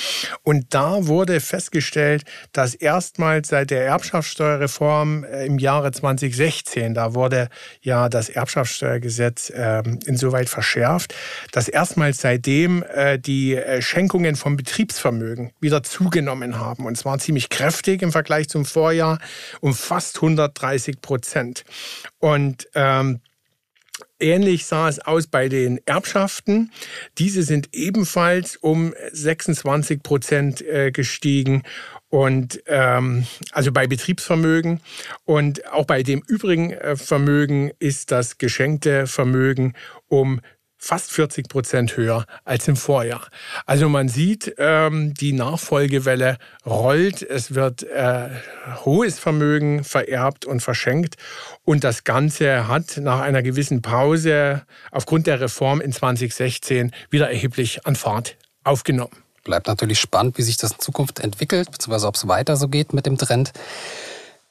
Und 0.43 0.73
da 0.73 1.05
wurde 1.07 1.41
festgestellt, 1.41 2.23
dass 2.53 2.75
erstmals 2.75 3.49
seit 3.49 3.71
der 3.71 3.85
Erbschaftssteuerreform 3.85 5.25
äh, 5.25 5.45
im 5.45 5.59
Jahre 5.59 5.91
2016, 5.91 6.93
da 6.93 7.13
wurde 7.13 7.49
ja 7.81 8.07
das 8.07 8.29
Erbschaftssteuergesetz 8.29 9.51
ähm, 9.53 9.99
insoweit 10.05 10.47
verschärft, 10.47 11.13
dass 11.51 11.67
erstmals 11.67 12.21
seitdem 12.21 12.83
äh, 12.83 13.19
die 13.19 13.55
äh, 13.55 13.81
Schenkungen 13.81 14.35
vom 14.35 14.57
Betriebsvermögen 14.57 15.51
wieder 15.59 15.83
zugenommen 15.83 16.59
haben. 16.59 16.85
Und 16.85 16.97
zwar 16.97 17.19
ziemlich 17.19 17.49
kräftig 17.49 18.01
im 18.01 18.11
Vergleich 18.11 18.49
zum 18.49 18.65
Vorjahr 18.65 19.19
um 19.59 19.73
fast 19.73 20.17
130 20.17 21.01
Prozent. 21.01 21.63
Und 22.19 22.67
ähm, 22.75 23.21
Ähnlich 24.19 24.65
sah 24.65 24.87
es 24.87 24.99
aus 24.99 25.27
bei 25.27 25.49
den 25.49 25.79
Erbschaften. 25.85 26.71
Diese 27.17 27.41
sind 27.41 27.69
ebenfalls 27.73 28.55
um 28.55 28.93
26 29.11 30.03
Prozent 30.03 30.61
äh, 30.61 30.91
gestiegen. 30.91 31.63
Und 32.09 32.61
ähm, 32.67 33.25
also 33.51 33.71
bei 33.71 33.87
Betriebsvermögen 33.87 34.81
und 35.25 35.67
auch 35.71 35.85
bei 35.85 36.03
dem 36.03 36.21
übrigen 36.27 36.71
äh, 36.71 36.95
Vermögen 36.95 37.71
ist 37.79 38.11
das 38.11 38.37
geschenkte 38.37 39.07
Vermögen 39.07 39.73
um 40.07 40.41
fast 40.81 41.11
40 41.11 41.47
Prozent 41.47 41.95
höher 41.95 42.25
als 42.43 42.67
im 42.67 42.75
Vorjahr. 42.75 43.27
Also 43.67 43.87
man 43.87 44.09
sieht, 44.09 44.55
ähm, 44.57 45.13
die 45.13 45.31
Nachfolgewelle 45.31 46.37
rollt. 46.65 47.21
Es 47.21 47.53
wird 47.53 47.83
äh, 47.83 48.29
hohes 48.83 49.19
Vermögen 49.19 49.83
vererbt 49.83 50.45
und 50.45 50.59
verschenkt. 50.61 51.17
Und 51.63 51.83
das 51.83 52.03
Ganze 52.03 52.67
hat 52.67 52.97
nach 52.97 53.19
einer 53.19 53.43
gewissen 53.43 53.83
Pause 53.83 54.63
aufgrund 54.91 55.27
der 55.27 55.39
Reform 55.39 55.81
in 55.81 55.93
2016 55.93 56.91
wieder 57.11 57.29
erheblich 57.29 57.85
an 57.85 57.95
Fahrt 57.95 58.35
aufgenommen. 58.63 59.15
Bleibt 59.43 59.67
natürlich 59.67 59.99
spannend, 59.99 60.39
wie 60.39 60.43
sich 60.43 60.57
das 60.57 60.71
in 60.71 60.79
Zukunft 60.79 61.19
entwickelt, 61.19 61.71
beziehungsweise 61.71 62.07
ob 62.07 62.15
es 62.15 62.27
weiter 62.27 62.57
so 62.57 62.67
geht 62.67 62.93
mit 62.93 63.05
dem 63.05 63.19
Trend. 63.19 63.51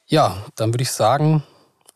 Ja, 0.07 0.45
dann 0.55 0.73
würde 0.73 0.83
ich 0.83 0.91
sagen, 0.91 1.43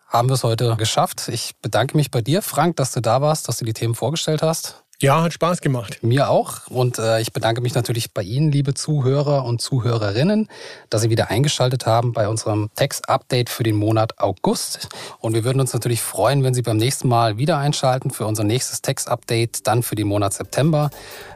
haben 0.08 0.30
wir 0.30 0.34
es 0.34 0.44
heute 0.44 0.76
geschafft. 0.78 1.30
Ich 1.30 1.56
bedanke 1.62 1.98
mich 1.98 2.12
bei 2.12 2.22
dir, 2.22 2.42
Frank, 2.42 2.76
dass 2.78 2.92
du 2.92 3.02
da 3.02 3.22
warst, 3.22 3.48
dass 3.48 3.58
du 3.58 3.66
die 3.66 3.74
Themen 3.74 3.96
vorgestellt 3.96 4.42
hast. 4.42 4.86
Ja, 5.02 5.24
hat 5.24 5.34
Spaß 5.34 5.60
gemacht. 5.60 6.00
Mir 6.04 6.30
auch. 6.30 6.68
Und 6.68 7.00
äh, 7.00 7.20
ich 7.20 7.34
bedanke 7.34 7.60
mich 7.60 7.76
natürlich 7.76 8.14
bei 8.14 8.22
Ihnen, 8.22 8.50
liebe 8.50 8.74
Zuhörer 8.74 9.44
und 9.44 9.60
Zuhörerinnen, 9.62 10.48
dass 10.90 11.02
Sie 11.02 11.10
wieder 11.10 11.30
eingeschaltet 11.30 11.86
haben 11.86 12.14
bei 12.14 12.30
unserem 12.30 12.70
Text-Update 12.76 13.50
für 13.50 13.64
den 13.64 13.76
Monat 13.76 14.18
August. 14.20 14.88
Und 15.20 15.34
wir 15.34 15.44
würden 15.44 15.60
uns 15.60 15.74
natürlich 15.74 16.02
freuen, 16.02 16.46
wenn 16.46 16.54
Sie 16.54 16.62
beim 16.62 16.78
nächsten 16.78 17.10
Mal 17.10 17.38
wieder 17.38 17.58
einschalten 17.58 18.10
für 18.10 18.26
unser 18.26 18.46
nächstes 18.46 18.82
Text-Update, 18.82 19.68
dann 19.68 19.84
für 19.84 19.96
den 19.96 20.08
Monat 20.08 20.34
September, 20.34 20.90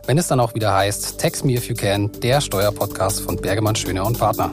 wenn 0.05 0.17
es 0.17 0.27
dann 0.27 0.39
auch 0.39 0.55
wieder 0.55 0.73
heißt 0.73 1.17
Text 1.17 1.43
Me 1.43 1.53
If 1.53 1.67
You 1.67 1.75
Can, 1.75 2.13
der 2.21 2.39
Steuerpodcast 2.39 3.19
von 3.19 3.35
Bergemann 3.35 3.75
Schöne 3.75 4.05
und 4.05 4.17
Partner. 4.17 4.51